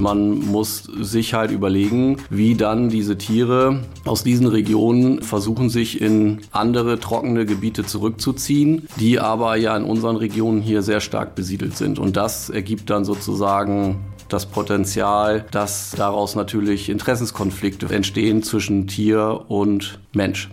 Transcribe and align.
Man 0.00 0.40
muss 0.46 0.84
sich 0.84 1.34
halt 1.34 1.50
überlegen, 1.50 2.16
wie 2.30 2.54
dann 2.54 2.88
diese 2.88 3.18
Tiere 3.18 3.82
aus 4.04 4.24
diesen 4.24 4.46
Regionen 4.46 5.22
versuchen, 5.22 5.68
sich 5.68 6.00
in 6.00 6.40
andere 6.52 6.98
trockene 6.98 7.44
Gebiete 7.44 7.84
zurückzuziehen, 7.84 8.88
die 8.96 9.20
aber 9.20 9.56
ja 9.56 9.76
in 9.76 9.84
unseren 9.84 10.16
Regionen 10.16 10.62
hier 10.62 10.82
sehr 10.82 11.00
stark 11.00 11.34
besiedelt 11.34 11.76
sind. 11.76 11.98
Und 11.98 12.16
das 12.16 12.48
ergibt 12.48 12.88
dann 12.88 13.04
sozusagen 13.04 13.98
das 14.28 14.46
Potenzial, 14.46 15.44
dass 15.50 15.90
daraus 15.96 16.34
natürlich 16.34 16.88
Interessenskonflikte 16.88 17.86
entstehen 17.94 18.42
zwischen 18.42 18.86
Tier 18.86 19.44
und 19.48 19.98
Mensch. 20.12 20.48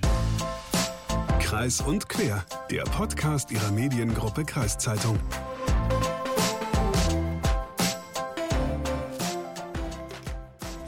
Kreis 1.40 1.80
und 1.82 2.10
Quer, 2.10 2.44
der 2.70 2.84
Podcast 2.84 3.52
Ihrer 3.52 3.72
Mediengruppe 3.72 4.44
Kreiszeitung. 4.44 5.18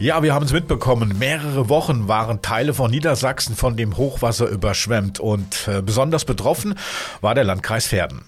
Ja, 0.01 0.23
wir 0.23 0.33
haben 0.33 0.45
es 0.45 0.53
mitbekommen. 0.53 1.17
Mehrere 1.19 1.67
Wochen 1.67 2.07
waren 2.07 2.41
Teile 2.41 2.73
von 2.73 2.89
Niedersachsen 2.89 3.53
von 3.53 3.75
dem 3.75 3.97
Hochwasser 3.97 4.47
überschwemmt 4.47 5.19
und 5.19 5.67
äh, 5.67 5.81
besonders 5.81 6.23
betroffen 6.23 6.75
war 7.19 7.35
der 7.35 7.43
Landkreis 7.43 7.87
Verden. 7.87 8.23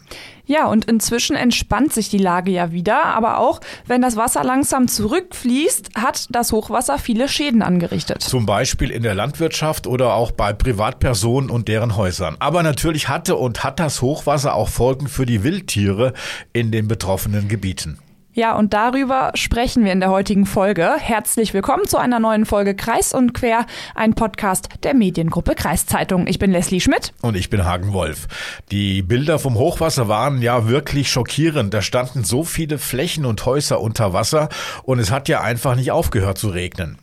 Ja, 0.45 0.67
und 0.67 0.83
inzwischen 0.83 1.37
entspannt 1.37 1.93
sich 1.93 2.09
die 2.09 2.17
Lage 2.17 2.51
ja 2.51 2.73
wieder, 2.73 3.05
aber 3.05 3.37
auch 3.37 3.61
wenn 3.87 4.01
das 4.01 4.17
Wasser 4.17 4.43
langsam 4.43 4.89
zurückfließt, 4.89 5.91
hat 5.95 6.27
das 6.31 6.51
Hochwasser 6.51 6.97
viele 6.97 7.29
Schäden 7.29 7.61
angerichtet. 7.61 8.21
Zum 8.21 8.45
Beispiel 8.45 8.91
in 8.91 9.01
der 9.01 9.15
Landwirtschaft 9.15 9.87
oder 9.87 10.15
auch 10.15 10.31
bei 10.31 10.51
Privatpersonen 10.51 11.49
und 11.49 11.69
deren 11.69 11.95
Häusern. 11.95 12.35
Aber 12.39 12.63
natürlich 12.63 13.07
hatte 13.07 13.37
und 13.37 13.63
hat 13.63 13.79
das 13.79 14.01
Hochwasser 14.01 14.55
auch 14.55 14.67
Folgen 14.67 15.07
für 15.07 15.25
die 15.25 15.45
Wildtiere 15.45 16.11
in 16.51 16.71
den 16.71 16.89
betroffenen 16.89 17.47
Gebieten. 17.47 17.97
Ja, 18.33 18.55
und 18.55 18.71
darüber 18.71 19.33
sprechen 19.35 19.83
wir 19.83 19.91
in 19.91 19.99
der 19.99 20.09
heutigen 20.09 20.45
Folge. 20.45 20.93
Herzlich 20.97 21.53
willkommen 21.53 21.85
zu 21.85 21.97
einer 21.97 22.17
neuen 22.17 22.45
Folge 22.45 22.75
Kreis 22.75 23.13
und 23.13 23.33
Quer, 23.33 23.65
ein 23.93 24.13
Podcast 24.13 24.69
der 24.83 24.93
Mediengruppe 24.93 25.53
Kreiszeitung. 25.53 26.27
Ich 26.27 26.39
bin 26.39 26.49
Leslie 26.49 26.79
Schmidt. 26.79 27.11
Und 27.21 27.35
ich 27.35 27.49
bin 27.49 27.65
Hagen 27.65 27.91
Wolf. 27.91 28.29
Die 28.71 29.01
Bilder 29.01 29.37
vom 29.37 29.55
Hochwasser 29.55 30.07
waren 30.07 30.41
ja 30.41 30.69
wirklich 30.69 31.11
schockierend. 31.11 31.73
Da 31.73 31.81
standen 31.81 32.23
so 32.23 32.45
viele 32.45 32.77
Flächen 32.77 33.25
und 33.25 33.45
Häuser 33.45 33.81
unter 33.81 34.13
Wasser 34.13 34.47
und 34.83 34.99
es 34.99 35.11
hat 35.11 35.27
ja 35.27 35.41
einfach 35.41 35.75
nicht 35.75 35.91
aufgehört 35.91 36.37
zu 36.37 36.47
regnen. 36.47 36.99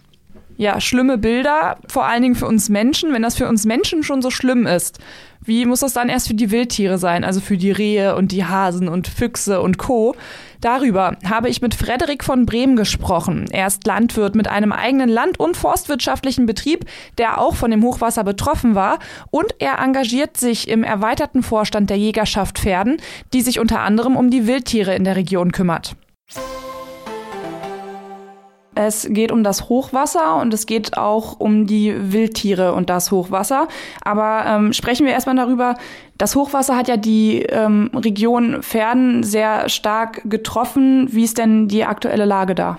Ja, 0.57 0.81
schlimme 0.81 1.19
Bilder, 1.19 1.77
vor 1.89 2.07
allen 2.07 2.23
Dingen 2.23 2.35
für 2.37 2.47
uns 2.47 2.71
Menschen. 2.71 3.13
Wenn 3.13 3.23
das 3.23 3.37
für 3.37 3.47
uns 3.47 3.67
Menschen 3.67 4.03
schon 4.03 4.23
so 4.23 4.31
schlimm 4.31 4.67
ist, 4.67 4.99
wie 5.41 5.67
muss 5.67 5.81
das 5.81 5.93
dann 5.93 6.09
erst 6.09 6.27
für 6.27 6.35
die 6.35 6.51
Wildtiere 6.51 6.99
sein, 6.99 7.23
also 7.23 7.41
für 7.41 7.57
die 7.57 7.71
Rehe 7.71 8.17
und 8.17 8.33
die 8.33 8.45
Hasen 8.45 8.89
und 8.89 9.09
Füchse 9.09 9.61
und 9.61 9.79
Co. 9.79 10.17
Darüber 10.61 11.17
habe 11.25 11.49
ich 11.49 11.63
mit 11.63 11.75
Frederik 11.75 12.25
von 12.25 12.45
Bremen 12.45 12.75
gesprochen. 12.75 13.47
Er 13.51 13.69
ist 13.69 13.87
Landwirt 13.87 14.35
mit 14.35 14.49
einem 14.49 14.73
eigenen 14.73 15.09
land- 15.09 15.39
und 15.39 15.57
forstwirtschaftlichen 15.57 16.47
Betrieb, 16.47 16.85
der 17.17 17.41
auch 17.41 17.55
von 17.55 17.71
dem 17.71 17.85
Hochwasser 17.85 18.25
betroffen 18.25 18.75
war. 18.75 18.99
Und 19.31 19.55
er 19.61 19.79
engagiert 19.79 20.37
sich 20.37 20.69
im 20.69 20.83
erweiterten 20.83 21.43
Vorstand 21.43 21.91
der 21.91 21.99
Jägerschaft 21.99 22.59
Pferden, 22.59 22.97
die 23.33 23.43
sich 23.43 23.61
unter 23.61 23.81
anderem 23.81 24.17
um 24.17 24.31
die 24.31 24.47
Wildtiere 24.47 24.95
in 24.95 25.05
der 25.05 25.17
Region 25.17 25.53
kümmert. 25.53 25.95
Es 28.81 29.09
geht 29.11 29.33
um 29.33 29.43
das 29.43 29.69
Hochwasser 29.69 30.37
und 30.41 30.55
es 30.55 30.65
geht 30.65 30.97
auch 30.97 31.41
um 31.41 31.67
die 31.67 31.93
Wildtiere 32.13 32.75
und 32.75 32.89
das 32.89 33.11
Hochwasser. 33.11 33.67
Aber 34.03 34.45
ähm, 34.47 34.73
sprechen 34.73 35.05
wir 35.05 35.13
erstmal 35.13 35.35
darüber, 35.35 35.75
das 36.17 36.37
Hochwasser 36.37 36.77
hat 36.77 36.87
ja 36.87 36.97
die 36.97 37.43
ähm, 37.43 37.91
Region 37.93 38.63
Pferden 38.63 39.25
sehr 39.25 39.69
stark 39.69 40.23
getroffen. 40.31 41.09
Wie 41.11 41.25
ist 41.25 41.39
denn 41.39 41.67
die 41.67 41.85
aktuelle 41.85 42.25
Lage 42.25 42.55
da? 42.55 42.77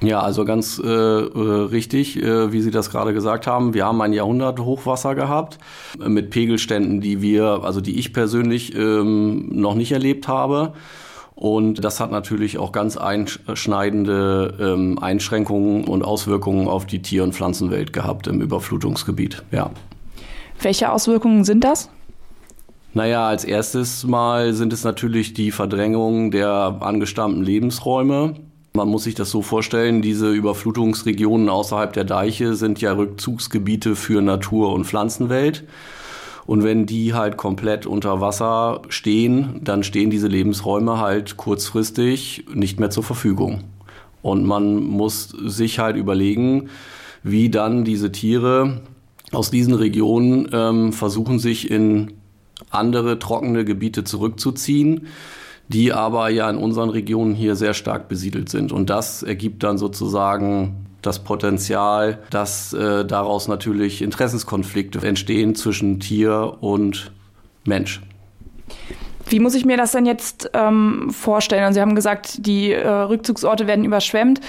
Ja, 0.00 0.20
also 0.20 0.44
ganz 0.44 0.78
äh, 0.78 0.86
äh 0.86 1.64
richtig, 1.72 2.22
äh, 2.22 2.52
wie 2.52 2.60
Sie 2.60 2.70
das 2.70 2.90
gerade 2.90 3.12
gesagt 3.12 3.48
haben. 3.48 3.74
Wir 3.74 3.84
haben 3.84 4.00
ein 4.00 4.12
Jahrhundert 4.12 4.60
Hochwasser 4.60 5.16
gehabt 5.16 5.58
äh, 6.00 6.08
mit 6.08 6.30
Pegelständen, 6.30 7.00
die 7.00 7.20
wir, 7.20 7.64
also 7.64 7.80
die 7.80 7.98
ich 7.98 8.12
persönlich 8.12 8.76
ähm, 8.76 9.48
noch 9.50 9.74
nicht 9.74 9.90
erlebt 9.90 10.28
habe. 10.28 10.74
Und 11.38 11.84
das 11.84 12.00
hat 12.00 12.10
natürlich 12.10 12.58
auch 12.58 12.72
ganz 12.72 12.96
einschneidende 12.96 14.56
ähm, 14.58 14.98
Einschränkungen 14.98 15.84
und 15.84 16.02
Auswirkungen 16.02 16.66
auf 16.66 16.84
die 16.84 17.00
Tier- 17.00 17.22
und 17.22 17.32
Pflanzenwelt 17.32 17.92
gehabt 17.92 18.26
im 18.26 18.40
Überflutungsgebiet. 18.40 19.44
Ja. 19.52 19.70
Welche 20.60 20.90
Auswirkungen 20.90 21.44
sind 21.44 21.62
das? 21.62 21.90
Naja, 22.92 23.28
als 23.28 23.44
erstes 23.44 24.04
Mal 24.04 24.52
sind 24.52 24.72
es 24.72 24.82
natürlich 24.82 25.32
die 25.32 25.52
Verdrängung 25.52 26.32
der 26.32 26.78
angestammten 26.80 27.44
Lebensräume. 27.44 28.34
Man 28.72 28.88
muss 28.88 29.04
sich 29.04 29.14
das 29.14 29.30
so 29.30 29.40
vorstellen, 29.40 30.02
diese 30.02 30.32
Überflutungsregionen 30.32 31.50
außerhalb 31.50 31.92
der 31.92 32.04
Deiche 32.04 32.56
sind 32.56 32.80
ja 32.80 32.94
Rückzugsgebiete 32.94 33.94
für 33.94 34.22
Natur- 34.22 34.72
und 34.72 34.86
Pflanzenwelt. 34.86 35.62
Und 36.48 36.64
wenn 36.64 36.86
die 36.86 37.12
halt 37.12 37.36
komplett 37.36 37.84
unter 37.84 38.22
Wasser 38.22 38.80
stehen, 38.88 39.60
dann 39.62 39.84
stehen 39.84 40.08
diese 40.08 40.28
Lebensräume 40.28 40.98
halt 40.98 41.36
kurzfristig 41.36 42.46
nicht 42.54 42.80
mehr 42.80 42.88
zur 42.88 43.02
Verfügung. 43.02 43.64
Und 44.22 44.46
man 44.46 44.82
muss 44.82 45.28
sich 45.28 45.78
halt 45.78 45.98
überlegen, 45.98 46.70
wie 47.22 47.50
dann 47.50 47.84
diese 47.84 48.12
Tiere 48.12 48.80
aus 49.30 49.50
diesen 49.50 49.74
Regionen 49.74 50.48
ähm, 50.50 50.94
versuchen, 50.94 51.38
sich 51.38 51.70
in 51.70 52.14
andere 52.70 53.18
trockene 53.18 53.66
Gebiete 53.66 54.04
zurückzuziehen, 54.04 55.08
die 55.68 55.92
aber 55.92 56.30
ja 56.30 56.48
in 56.48 56.56
unseren 56.56 56.88
Regionen 56.88 57.34
hier 57.34 57.56
sehr 57.56 57.74
stark 57.74 58.08
besiedelt 58.08 58.48
sind. 58.48 58.72
Und 58.72 58.88
das 58.88 59.22
ergibt 59.22 59.64
dann 59.64 59.76
sozusagen 59.76 60.87
das 61.02 61.22
Potenzial, 61.22 62.18
dass 62.30 62.72
äh, 62.72 63.04
daraus 63.04 63.48
natürlich 63.48 64.02
Interessenskonflikte 64.02 65.06
entstehen 65.06 65.54
zwischen 65.54 66.00
Tier 66.00 66.56
und 66.60 67.12
Mensch. 67.64 68.00
Wie 69.30 69.40
muss 69.40 69.54
ich 69.54 69.64
mir 69.64 69.76
das 69.76 69.92
denn 69.92 70.06
jetzt 70.06 70.50
ähm, 70.54 71.10
vorstellen? 71.10 71.62
Also 71.62 71.74
Sie 71.74 71.80
haben 71.82 71.94
gesagt, 71.94 72.46
die 72.46 72.72
äh, 72.72 72.88
Rückzugsorte 72.88 73.66
werden 73.66 73.84
überschwemmt. 73.84 74.40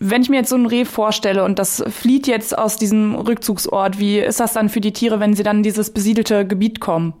Wenn 0.00 0.22
ich 0.22 0.28
mir 0.28 0.36
jetzt 0.36 0.50
so 0.50 0.56
ein 0.56 0.66
Reh 0.66 0.84
vorstelle 0.84 1.44
und 1.44 1.58
das 1.58 1.84
flieht 1.88 2.26
jetzt 2.26 2.58
aus 2.58 2.76
diesem 2.76 3.14
Rückzugsort, 3.14 4.00
wie 4.00 4.18
ist 4.18 4.40
das 4.40 4.52
dann 4.52 4.68
für 4.68 4.80
die 4.80 4.92
Tiere, 4.92 5.20
wenn 5.20 5.34
sie 5.34 5.44
dann 5.44 5.58
in 5.58 5.62
dieses 5.62 5.90
besiedelte 5.90 6.46
Gebiet 6.46 6.80
kommen? 6.80 7.14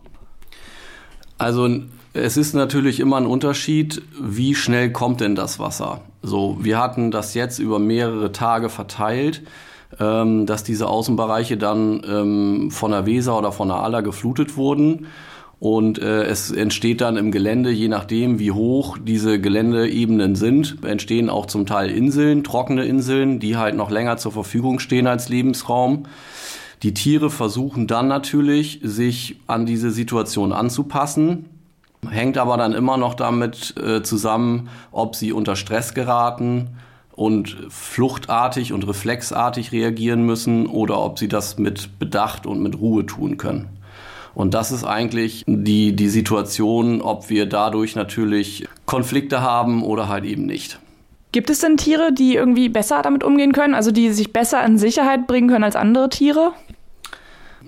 Also 1.38 1.68
es 2.12 2.36
ist 2.36 2.54
natürlich 2.54 2.98
immer 2.98 3.18
ein 3.18 3.26
Unterschied, 3.26 4.02
wie 4.20 4.54
schnell 4.54 4.90
kommt 4.90 5.20
denn 5.20 5.34
das 5.34 5.58
Wasser. 5.58 6.00
So, 6.26 6.56
wir 6.60 6.80
hatten 6.80 7.12
das 7.12 7.34
jetzt 7.34 7.60
über 7.60 7.78
mehrere 7.78 8.32
Tage 8.32 8.68
verteilt, 8.68 9.42
ähm, 10.00 10.44
dass 10.44 10.64
diese 10.64 10.88
Außenbereiche 10.88 11.56
dann 11.56 12.02
ähm, 12.04 12.70
von 12.72 12.90
der 12.90 13.06
Weser 13.06 13.38
oder 13.38 13.52
von 13.52 13.68
der 13.68 13.76
Aller 13.76 14.02
geflutet 14.02 14.56
wurden. 14.56 15.06
Und 15.60 16.00
äh, 16.00 16.24
es 16.24 16.50
entsteht 16.50 17.00
dann 17.00 17.16
im 17.16 17.30
Gelände, 17.30 17.70
je 17.70 17.86
nachdem, 17.86 18.40
wie 18.40 18.50
hoch 18.50 18.98
diese 18.98 19.40
Geländeebenen 19.40 20.34
sind, 20.34 20.84
entstehen 20.84 21.30
auch 21.30 21.46
zum 21.46 21.64
Teil 21.64 21.90
Inseln, 21.90 22.42
trockene 22.42 22.84
Inseln, 22.84 23.38
die 23.38 23.56
halt 23.56 23.76
noch 23.76 23.92
länger 23.92 24.16
zur 24.16 24.32
Verfügung 24.32 24.80
stehen 24.80 25.06
als 25.06 25.28
Lebensraum. 25.28 26.06
Die 26.82 26.92
Tiere 26.92 27.30
versuchen 27.30 27.86
dann 27.86 28.08
natürlich, 28.08 28.80
sich 28.82 29.36
an 29.46 29.64
diese 29.64 29.92
Situation 29.92 30.52
anzupassen 30.52 31.55
hängt 32.10 32.38
aber 32.38 32.56
dann 32.56 32.72
immer 32.72 32.96
noch 32.96 33.14
damit 33.14 33.74
äh, 33.76 34.02
zusammen, 34.02 34.68
ob 34.92 35.16
sie 35.16 35.32
unter 35.32 35.56
Stress 35.56 35.94
geraten 35.94 36.76
und 37.12 37.56
fluchtartig 37.70 38.72
und 38.72 38.86
reflexartig 38.86 39.72
reagieren 39.72 40.24
müssen 40.24 40.66
oder 40.66 41.00
ob 41.00 41.18
sie 41.18 41.28
das 41.28 41.58
mit 41.58 41.98
Bedacht 41.98 42.46
und 42.46 42.62
mit 42.62 42.78
Ruhe 42.78 43.06
tun 43.06 43.38
können. 43.38 43.68
Und 44.34 44.52
das 44.52 44.70
ist 44.70 44.84
eigentlich 44.84 45.44
die, 45.46 45.96
die 45.96 46.08
Situation, 46.08 47.00
ob 47.00 47.30
wir 47.30 47.46
dadurch 47.46 47.96
natürlich 47.96 48.68
Konflikte 48.84 49.40
haben 49.40 49.82
oder 49.82 50.08
halt 50.08 50.26
eben 50.26 50.44
nicht. 50.44 50.78
Gibt 51.32 51.48
es 51.48 51.60
denn 51.60 51.78
Tiere, 51.78 52.12
die 52.12 52.34
irgendwie 52.34 52.68
besser 52.68 53.00
damit 53.02 53.24
umgehen 53.24 53.52
können, 53.52 53.74
also 53.74 53.92
die 53.92 54.10
sich 54.10 54.34
besser 54.34 54.64
in 54.64 54.76
Sicherheit 54.76 55.26
bringen 55.26 55.48
können 55.48 55.64
als 55.64 55.76
andere 55.76 56.10
Tiere? 56.10 56.52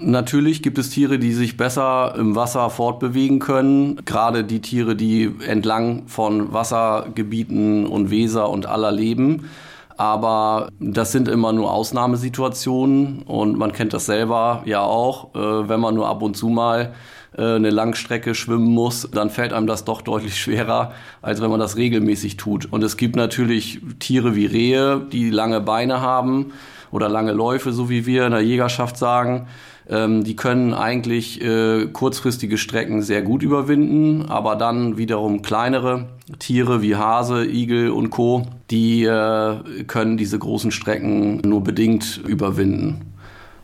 Natürlich 0.00 0.62
gibt 0.62 0.78
es 0.78 0.90
Tiere, 0.90 1.18
die 1.18 1.32
sich 1.32 1.56
besser 1.56 2.14
im 2.16 2.36
Wasser 2.36 2.70
fortbewegen 2.70 3.40
können. 3.40 4.00
Gerade 4.04 4.44
die 4.44 4.60
Tiere, 4.60 4.94
die 4.94 5.34
entlang 5.46 6.06
von 6.06 6.52
Wassergebieten 6.52 7.86
und 7.86 8.10
Weser 8.10 8.48
und 8.48 8.66
aller 8.66 8.92
leben. 8.92 9.48
Aber 9.96 10.68
das 10.78 11.10
sind 11.10 11.26
immer 11.26 11.52
nur 11.52 11.72
Ausnahmesituationen 11.72 13.22
und 13.22 13.58
man 13.58 13.72
kennt 13.72 13.92
das 13.92 14.06
selber 14.06 14.62
ja 14.64 14.82
auch. 14.82 15.34
Äh, 15.34 15.68
wenn 15.68 15.80
man 15.80 15.96
nur 15.96 16.06
ab 16.06 16.22
und 16.22 16.36
zu 16.36 16.48
mal 16.48 16.94
äh, 17.36 17.56
eine 17.56 17.70
Langstrecke 17.70 18.36
schwimmen 18.36 18.72
muss, 18.72 19.08
dann 19.12 19.30
fällt 19.30 19.52
einem 19.52 19.66
das 19.66 19.84
doch 19.84 20.02
deutlich 20.02 20.40
schwerer, 20.40 20.92
als 21.20 21.42
wenn 21.42 21.50
man 21.50 21.58
das 21.58 21.76
regelmäßig 21.76 22.36
tut. 22.36 22.72
Und 22.72 22.84
es 22.84 22.96
gibt 22.96 23.16
natürlich 23.16 23.80
Tiere 23.98 24.36
wie 24.36 24.46
Rehe, 24.46 25.00
die 25.10 25.30
lange 25.30 25.60
Beine 25.60 26.00
haben 26.00 26.52
oder 26.92 27.08
lange 27.08 27.32
Läufe, 27.32 27.72
so 27.72 27.90
wie 27.90 28.06
wir 28.06 28.26
in 28.26 28.30
der 28.30 28.42
Jägerschaft 28.42 28.96
sagen 28.96 29.48
Ähm, 29.90 30.22
die 30.22 30.36
können 30.36 30.74
eigentlich 30.74 31.42
äh, 31.42 31.86
kurzfristige 31.86 32.58
Strecken 32.58 33.02
sehr 33.02 33.22
gut 33.22 33.42
überwinden, 33.42 34.26
aber 34.28 34.56
dann 34.56 34.98
wiederum 34.98 35.40
kleinere 35.40 36.08
Tiere 36.38 36.82
wie 36.82 36.96
Hase, 36.96 37.46
Igel 37.46 37.90
und 37.90 38.10
Co., 38.10 38.42
die 38.70 39.04
äh, 39.04 39.84
können 39.86 40.18
diese 40.18 40.38
großen 40.38 40.70
Strecken 40.70 41.38
nur 41.38 41.62
bedingt 41.62 42.20
überwinden. 42.26 43.12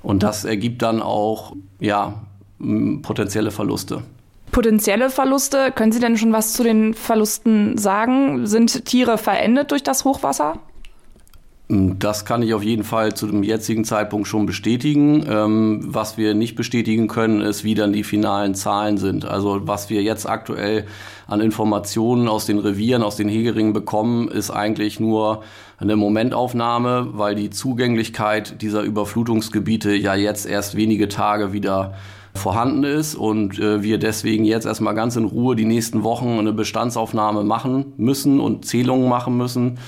Und 0.02 0.22
das 0.22 0.44
ergibt 0.44 0.82
dann 0.82 1.02
auch 1.02 1.54
ja, 1.78 2.22
potenzielle 3.02 3.50
Verluste. 3.50 4.02
Potenzielle 4.50 5.10
Verluste, 5.10 5.72
können 5.72 5.92
Sie 5.92 6.00
denn 6.00 6.16
schon 6.16 6.32
was 6.32 6.52
zu 6.52 6.62
den 6.62 6.94
Verlusten 6.94 7.76
sagen? 7.76 8.46
Sind 8.46 8.84
Tiere 8.84 9.18
verendet 9.18 9.72
durch 9.72 9.82
das 9.82 10.04
Hochwasser? 10.04 10.58
Das 11.74 12.24
kann 12.24 12.42
ich 12.42 12.54
auf 12.54 12.62
jeden 12.62 12.84
Fall 12.84 13.14
zu 13.14 13.26
dem 13.26 13.42
jetzigen 13.42 13.84
Zeitpunkt 13.84 14.28
schon 14.28 14.46
bestätigen. 14.46 15.26
Ähm, 15.28 15.80
was 15.84 16.16
wir 16.16 16.34
nicht 16.34 16.54
bestätigen 16.54 17.08
können, 17.08 17.40
ist, 17.40 17.64
wie 17.64 17.74
dann 17.74 17.92
die 17.92 18.04
finalen 18.04 18.54
Zahlen 18.54 18.96
sind. 18.96 19.24
Also 19.24 19.66
was 19.66 19.90
wir 19.90 20.02
jetzt 20.02 20.28
aktuell 20.28 20.86
an 21.26 21.40
Informationen 21.40 22.28
aus 22.28 22.46
den 22.46 22.58
Revieren, 22.58 23.02
aus 23.02 23.16
den 23.16 23.28
Hegeringen 23.28 23.72
bekommen, 23.72 24.28
ist 24.28 24.50
eigentlich 24.50 25.00
nur 25.00 25.42
eine 25.78 25.96
Momentaufnahme, 25.96 27.08
weil 27.12 27.34
die 27.34 27.50
Zugänglichkeit 27.50 28.62
dieser 28.62 28.82
Überflutungsgebiete 28.82 29.94
ja 29.94 30.14
jetzt 30.14 30.46
erst 30.46 30.76
wenige 30.76 31.08
Tage 31.08 31.52
wieder 31.52 31.94
vorhanden 32.34 32.84
ist 32.84 33.16
und 33.16 33.58
äh, 33.58 33.82
wir 33.82 33.98
deswegen 33.98 34.44
jetzt 34.44 34.66
erstmal 34.66 34.94
ganz 34.94 35.16
in 35.16 35.24
Ruhe 35.24 35.56
die 35.56 35.64
nächsten 35.64 36.04
Wochen 36.04 36.38
eine 36.38 36.52
Bestandsaufnahme 36.52 37.42
machen 37.42 37.94
müssen 37.96 38.38
und 38.38 38.64
Zählungen 38.64 39.08
machen 39.08 39.36
müssen 39.36 39.78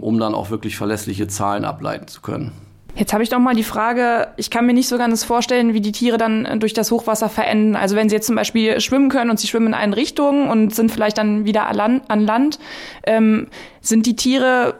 um 0.00 0.18
dann 0.18 0.34
auch 0.34 0.50
wirklich 0.50 0.76
verlässliche 0.76 1.28
Zahlen 1.28 1.64
ableiten 1.64 2.08
zu 2.08 2.20
können. 2.20 2.52
Jetzt 2.96 3.12
habe 3.12 3.22
ich 3.22 3.30
noch 3.30 3.38
mal 3.38 3.54
die 3.54 3.62
Frage, 3.62 4.28
ich 4.38 4.50
kann 4.50 4.64
mir 4.64 4.72
nicht 4.72 4.88
so 4.88 4.96
ganz 4.96 5.22
vorstellen, 5.22 5.74
wie 5.74 5.82
die 5.82 5.92
Tiere 5.92 6.16
dann 6.16 6.58
durch 6.60 6.72
das 6.72 6.90
Hochwasser 6.90 7.28
verenden. 7.28 7.76
Also 7.76 7.94
wenn 7.94 8.08
sie 8.08 8.14
jetzt 8.14 8.26
zum 8.26 8.36
Beispiel 8.36 8.80
schwimmen 8.80 9.10
können 9.10 9.30
und 9.30 9.38
sie 9.38 9.46
schwimmen 9.48 9.68
in 9.68 9.74
eine 9.74 9.96
Richtung 9.96 10.48
und 10.48 10.74
sind 10.74 10.90
vielleicht 10.90 11.18
dann 11.18 11.44
wieder 11.44 11.66
an 11.66 12.20
Land, 12.20 12.58
ähm, 13.04 13.48
sind 13.82 14.06
die 14.06 14.16
Tiere 14.16 14.76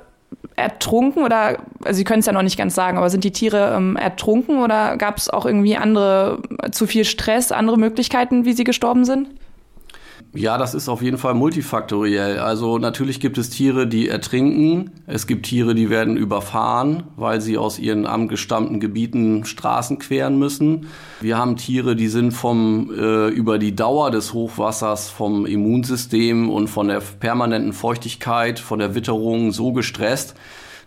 ertrunken 0.57 1.23
oder, 1.23 1.59
also 1.85 1.99
Sie 1.99 2.05
können 2.05 2.21
es 2.21 2.27
ja 2.27 2.33
noch 2.33 2.43
nicht 2.43 2.57
ganz 2.57 2.75
sagen, 2.75 2.97
aber 2.97 3.11
sind 3.11 3.25
die 3.25 3.33
Tiere 3.33 3.75
ähm, 3.77 3.97
ertrunken 3.97 4.63
oder 4.63 4.97
gab 4.97 5.19
es 5.19 5.29
auch 5.29 5.45
irgendwie 5.45 5.77
andere, 5.77 6.41
zu 6.73 6.87
viel 6.87 7.05
Stress, 7.05 7.53
andere 7.53 7.77
Möglichkeiten, 7.79 8.47
wie 8.47 8.55
sie 8.55 8.65
gestorben 8.65 9.05
sind? 9.05 9.29
Ja, 10.35 10.59
das 10.59 10.75
ist 10.75 10.89
auf 10.91 11.01
jeden 11.01 11.17
Fall 11.17 11.33
multifaktoriell. 11.33 12.39
Also 12.39 12.77
natürlich 12.79 13.21
gibt 13.21 13.39
es 13.39 13.49
Tiere, 13.49 13.87
die 13.87 14.09
ertrinken. 14.09 14.91
Es 15.07 15.27
gibt 15.27 15.47
Tiere, 15.47 15.75
die 15.75 15.89
werden 15.89 16.17
überfahren, 16.17 17.05
weil 17.17 17.41
sie 17.41 17.57
aus 17.57 17.79
ihren 17.79 18.05
angestammten 18.05 18.79
Gebieten 18.79 19.47
Straßen 19.47 19.99
queren 19.99 20.39
müssen. 20.39 20.89
Wir 21.23 21.39
haben 21.39 21.57
Tiere, 21.57 21.97
die 21.97 22.09
sind 22.09 22.33
vom 22.33 22.91
äh, 22.91 23.29
über 23.29 23.59
die 23.59 23.75
Dauer 23.75 24.11
des 24.11 24.35
Hochwassers 24.35 25.09
vom 25.09 25.47
Immunsystem 25.47 26.51
und 26.51 26.69
von 26.69 26.89
der 26.89 27.01
permanenten 27.01 27.73
Feuchtigkeit, 27.73 28.59
von 28.59 28.79
der 28.79 28.95
Witterung 28.95 29.53
so 29.53 29.73
gestresst, 29.73 30.35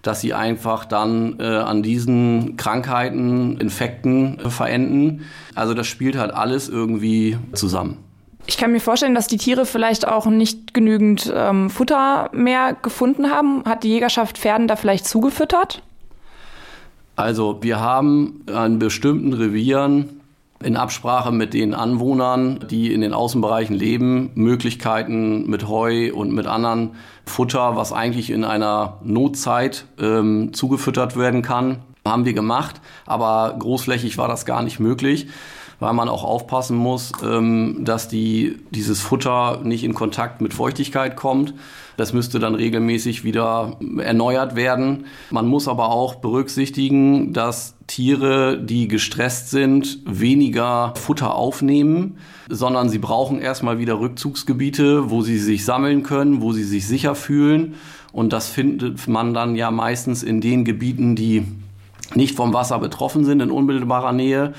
dass 0.03 0.21
sie 0.21 0.35
einfach 0.35 0.85
dann 0.85 1.39
äh, 1.39 1.43
an 1.43 1.81
diesen 1.81 2.55
Krankheiten, 2.55 3.57
Infekten 3.57 4.39
äh, 4.39 4.49
verenden. 4.49 5.25
Also 5.55 5.73
das 5.73 5.87
spielt 5.87 6.17
halt 6.17 6.31
alles 6.31 6.69
irgendwie 6.69 7.37
zusammen. 7.53 8.08
Ich 8.49 8.57
kann 8.57 8.71
mir 8.71 8.79
vorstellen, 8.79 9.13
dass 9.13 9.27
die 9.27 9.37
Tiere 9.37 9.67
vielleicht 9.67 10.07
auch 10.07 10.25
nicht 10.25 10.73
genügend 10.73 11.31
ähm, 11.31 11.69
Futter 11.69 12.31
mehr 12.33 12.75
gefunden 12.81 13.29
haben. 13.29 13.63
Hat 13.65 13.83
die 13.83 13.89
Jägerschaft 13.89 14.39
Pferden 14.39 14.67
da 14.67 14.75
vielleicht 14.75 15.05
zugefüttert? 15.05 15.83
Also 17.15 17.59
wir 17.61 17.79
haben 17.79 18.41
an 18.51 18.79
bestimmten 18.79 19.33
Revieren 19.33 20.21
in 20.63 20.77
Absprache 20.77 21.31
mit 21.31 21.53
den 21.53 21.75
Anwohnern, 21.75 22.65
die 22.71 22.91
in 22.91 23.01
den 23.01 23.13
Außenbereichen 23.13 23.75
leben, 23.75 24.31
Möglichkeiten 24.33 25.47
mit 25.47 25.67
Heu 25.67 26.11
und 26.11 26.33
mit 26.33 26.47
anderen 26.47 26.95
Futter, 27.27 27.75
was 27.75 27.93
eigentlich 27.93 28.31
in 28.31 28.43
einer 28.43 28.97
Notzeit 29.03 29.85
ähm, 29.99 30.53
zugefüttert 30.53 31.15
werden 31.15 31.43
kann, 31.43 31.83
haben 32.03 32.25
wir 32.25 32.33
gemacht. 32.33 32.81
Aber 33.05 33.55
großflächig 33.59 34.17
war 34.17 34.27
das 34.27 34.47
gar 34.47 34.63
nicht 34.63 34.79
möglich 34.79 35.27
weil 35.79 35.93
man 35.93 36.09
auch 36.09 36.23
aufpassen 36.23 36.77
muss, 36.77 37.11
ähm, 37.23 37.77
dass 37.81 38.07
die, 38.07 38.57
dieses 38.71 39.01
Futter 39.01 39.61
nicht 39.63 39.83
in 39.83 39.93
Kontakt 39.93 40.41
mit 40.41 40.53
Feuchtigkeit 40.53 41.15
kommt. 41.15 41.53
Das 41.97 42.13
müsste 42.13 42.39
dann 42.39 42.55
regelmäßig 42.55 43.23
wieder 43.23 43.77
erneuert 43.97 44.55
werden. 44.55 45.05
Man 45.31 45.47
muss 45.47 45.67
aber 45.67 45.89
auch 45.89 46.15
berücksichtigen, 46.15 47.33
dass 47.33 47.75
Tiere, 47.87 48.57
die 48.57 48.87
gestresst 48.87 49.49
sind, 49.49 49.99
weniger 50.05 50.93
Futter 50.95 51.35
aufnehmen, 51.35 52.17
sondern 52.49 52.87
sie 52.87 52.99
brauchen 52.99 53.39
erstmal 53.39 53.79
wieder 53.79 53.99
Rückzugsgebiete, 53.99 55.09
wo 55.09 55.21
sie 55.21 55.39
sich 55.39 55.65
sammeln 55.65 56.03
können, 56.03 56.41
wo 56.41 56.53
sie 56.53 56.63
sich 56.63 56.87
sicher 56.87 57.15
fühlen. 57.15 57.75
Und 58.11 58.31
das 58.33 58.47
findet 58.47 59.07
man 59.07 59.33
dann 59.33 59.55
ja 59.55 59.71
meistens 59.71 60.23
in 60.23 60.41
den 60.41 60.65
Gebieten, 60.65 61.15
die 61.15 61.45
nicht 62.15 62.35
vom 62.35 62.53
Wasser 62.53 62.79
betroffen 62.79 63.25
sind, 63.25 63.41
in 63.41 63.51
unmittelbarer 63.51 64.13
Nähe 64.13 64.53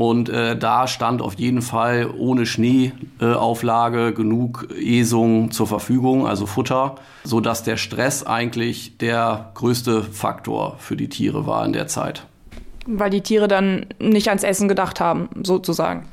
und 0.00 0.30
äh, 0.30 0.56
da 0.56 0.86
stand 0.86 1.20
auf 1.20 1.34
jeden 1.34 1.60
Fall 1.60 2.08
ohne 2.16 2.46
Schneeauflage 2.46 4.08
äh, 4.08 4.12
genug 4.12 4.68
Esung 4.74 5.50
zur 5.50 5.66
Verfügung, 5.66 6.26
also 6.26 6.46
Futter, 6.46 6.94
so 7.22 7.40
dass 7.40 7.64
der 7.64 7.76
Stress 7.76 8.24
eigentlich 8.24 8.96
der 8.96 9.50
größte 9.52 10.02
Faktor 10.02 10.76
für 10.78 10.96
die 10.96 11.10
Tiere 11.10 11.46
war 11.46 11.66
in 11.66 11.74
der 11.74 11.86
Zeit. 11.86 12.24
Weil 12.86 13.10
die 13.10 13.20
Tiere 13.20 13.46
dann 13.46 13.84
nicht 13.98 14.28
ans 14.28 14.42
Essen 14.42 14.68
gedacht 14.68 15.00
haben, 15.00 15.28
sozusagen. 15.42 16.06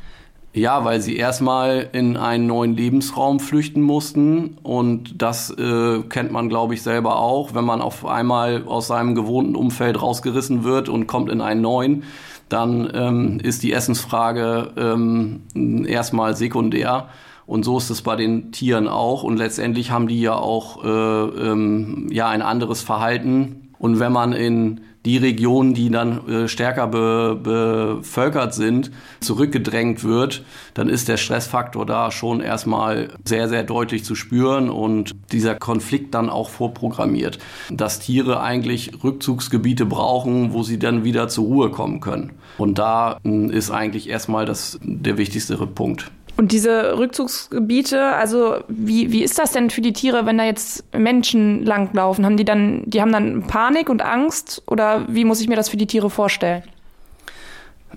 Ja, 0.52 0.84
weil 0.84 1.00
sie 1.00 1.16
erstmal 1.16 1.88
in 1.94 2.18
einen 2.18 2.48
neuen 2.48 2.76
Lebensraum 2.76 3.40
flüchten 3.40 3.82
mussten. 3.82 4.58
Und 4.64 5.22
das 5.22 5.50
äh, 5.52 6.00
kennt 6.10 6.32
man, 6.32 6.50
glaube 6.50 6.74
ich, 6.74 6.82
selber 6.82 7.20
auch. 7.20 7.54
Wenn 7.54 7.64
man 7.64 7.80
auf 7.82 8.06
einmal 8.06 8.64
aus 8.66 8.88
seinem 8.88 9.16
gewohnten 9.16 9.56
Umfeld 9.56 10.02
rausgerissen 10.02 10.66
wird 10.66 10.90
und 10.90 11.08
kommt 11.08 11.30
in 11.30 11.40
einen 11.40 11.62
neuen, 11.62 12.04
dann 12.50 12.90
ähm, 12.94 13.40
ist 13.42 13.64
die 13.64 13.74
Essensfrage 13.74 14.72
ähm, 14.78 15.86
erstmal 15.86 16.36
sekundär. 16.36 17.10
Und 17.46 17.64
so 17.64 17.78
ist 17.78 17.90
es 17.90 18.02
bei 18.02 18.16
den 18.16 18.52
Tieren 18.52 18.88
auch. 18.88 19.24
Und 19.24 19.38
letztendlich 19.38 19.92
haben 19.92 20.08
die 20.08 20.22
ja 20.22 20.36
auch 20.36 20.84
äh, 20.84 20.88
ähm, 20.90 22.08
ja 22.12 22.28
ein 22.28 22.42
anderes 22.42 22.82
Verhalten. 22.82 23.72
Und 23.80 24.00
wenn 24.00 24.12
man 24.12 24.34
in 24.34 24.82
die 25.08 25.18
Regionen, 25.18 25.74
die 25.74 25.90
dann 25.90 26.28
äh, 26.28 26.48
stärker 26.50 26.88
be 26.88 27.40
bevölkert 27.42 28.54
sind, 28.54 28.92
zurückgedrängt 29.22 30.04
wird, 30.04 30.44
dann 30.74 30.90
ist 30.90 31.08
der 31.08 31.16
Stressfaktor 31.16 31.86
da 31.86 32.12
schon 32.12 32.42
erstmal 32.42 33.10
sehr, 33.24 33.48
sehr 33.48 33.64
deutlich 33.64 34.04
zu 34.04 34.16
spüren 34.16 34.70
und 34.70 35.16
dieser 35.32 35.56
Konflikt 35.56 36.14
dann 36.14 36.30
auch 36.30 36.50
vorprogrammiert, 36.50 37.40
dass 37.72 38.00
Tiere 38.00 38.42
eigentlich 38.42 39.02
Rückzugsgebiete 39.02 39.86
brauchen, 39.86 40.52
wo 40.52 40.64
sie 40.64 40.78
dann 40.78 41.06
wieder 41.06 41.30
zur 41.30 41.46
Ruhe 41.46 41.72
kommen 41.72 42.02
können. 42.02 42.34
Und 42.58 42.78
da 42.78 43.18
hm, 43.24 43.50
ist 43.50 43.72
eigentlich 43.72 44.10
erstmal 44.10 44.46
das, 44.46 44.78
der 44.84 45.18
wichtigste 45.18 45.56
Punkt. 45.56 46.12
Und 46.38 46.52
diese 46.52 46.98
Rückzugsgebiete, 47.00 48.00
also 48.00 48.58
wie, 48.68 49.12
wie 49.12 49.24
ist 49.24 49.40
das 49.40 49.54
denn 49.54 49.72
für 49.72 49.82
die 49.82 49.94
Tiere, 49.94 50.28
wenn 50.28 50.38
da 50.38 50.44
jetzt 50.44 50.84
Menschen 50.96 51.66
langlaufen? 51.66 52.26
Haben 52.26 52.38
die 52.38 52.46
dann, 52.46 52.84
die 52.86 53.02
haben 53.02 53.12
dann 53.12 53.48
Panik 53.48 53.90
und 53.90 54.04
Angst 54.04 54.62
oder 54.68 55.06
wie 55.10 55.26
muss 55.26 55.42
ich 55.42 55.50
mir 55.50 55.56
das 55.56 55.70
für 55.70 55.78
die 55.78 55.88
Tiere 55.88 56.12
vorstellen? 56.12 56.62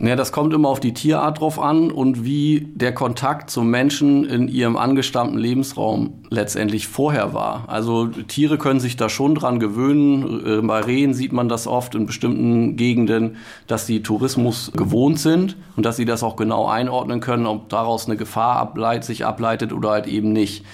Ja, 0.03 0.17
das 0.17 0.33
kommt 0.33 0.55
immer 0.55 0.71
auf 0.71 0.81
die 0.81 0.95
Tierart 0.95 1.41
drauf 1.41 1.59
an 1.59 1.91
und 1.91 2.25
wie 2.25 2.69
der 2.75 2.95
Kontakt 2.95 3.51
zum 3.51 3.69
Menschen 3.69 4.25
in 4.25 4.49
ihrem 4.49 4.79
angestammten 4.79 5.37
Lebensraum 5.37 6.25
letztendlich 6.31 6.89
vorher 6.89 7.35
war. 7.35 7.65
Also 7.69 8.07
Tiere 8.07 8.57
können 8.57 8.81
sich 8.81 8.97
da 8.97 9.11
schon 9.11 9.35
dran 9.35 9.61
gewöhnen. 9.61 10.47
Äh, 10.47 10.63
bei 10.63 10.81
Rehen 10.81 11.13
sieht 11.13 11.35
man 11.35 11.51
das 11.51 11.67
oft 11.67 11.95
in 11.95 12.07
bestimmten 12.07 12.77
Gegenden, 12.77 13.37
dass 13.67 13.87
sie 13.87 14.03
Tourismus 14.03 14.73
gewohnt 14.75 15.19
sind 15.19 15.57
und 15.77 15.85
dass 15.85 15.99
sie 15.99 16.07
das 16.07 16.23
auch 16.23 16.37
genau 16.37 16.67
einordnen 16.67 17.21
können, 17.21 17.45
ob 17.45 17.69
daraus 17.69 18.07
eine 18.07 18.17
Gefahr 18.17 18.57
ableit, 18.57 19.05
sich 19.05 19.27
ableitet 19.27 19.71
oder 19.71 19.91
halt 19.91 20.07
eben 20.07 20.33
nicht. 20.33 20.65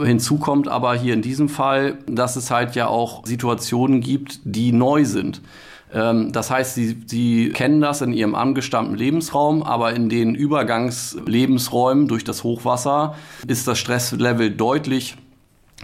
Hinzu 0.00 0.38
kommt 0.38 0.68
aber 0.68 0.94
hier 0.94 1.14
in 1.14 1.22
diesem 1.22 1.48
Fall, 1.48 1.98
dass 2.06 2.36
es 2.36 2.52
halt 2.52 2.76
ja 2.76 2.86
auch 2.86 3.26
Situationen 3.26 4.00
gibt, 4.00 4.38
die 4.44 4.70
neu 4.70 5.04
sind. 5.04 5.40
Ähm, 5.92 6.32
das 6.32 6.50
heißt, 6.50 6.74
sie, 6.74 7.02
sie 7.06 7.50
kennen 7.50 7.80
das 7.80 8.00
in 8.00 8.12
ihrem 8.12 8.34
angestammten 8.34 8.96
Lebensraum, 8.96 9.62
aber 9.62 9.94
in 9.94 10.08
den 10.08 10.34
Übergangslebensräumen 10.34 12.08
durch 12.08 12.24
das 12.24 12.44
Hochwasser 12.44 13.14
ist 13.46 13.66
das 13.66 13.78
Stresslevel 13.78 14.50
deutlich 14.50 15.16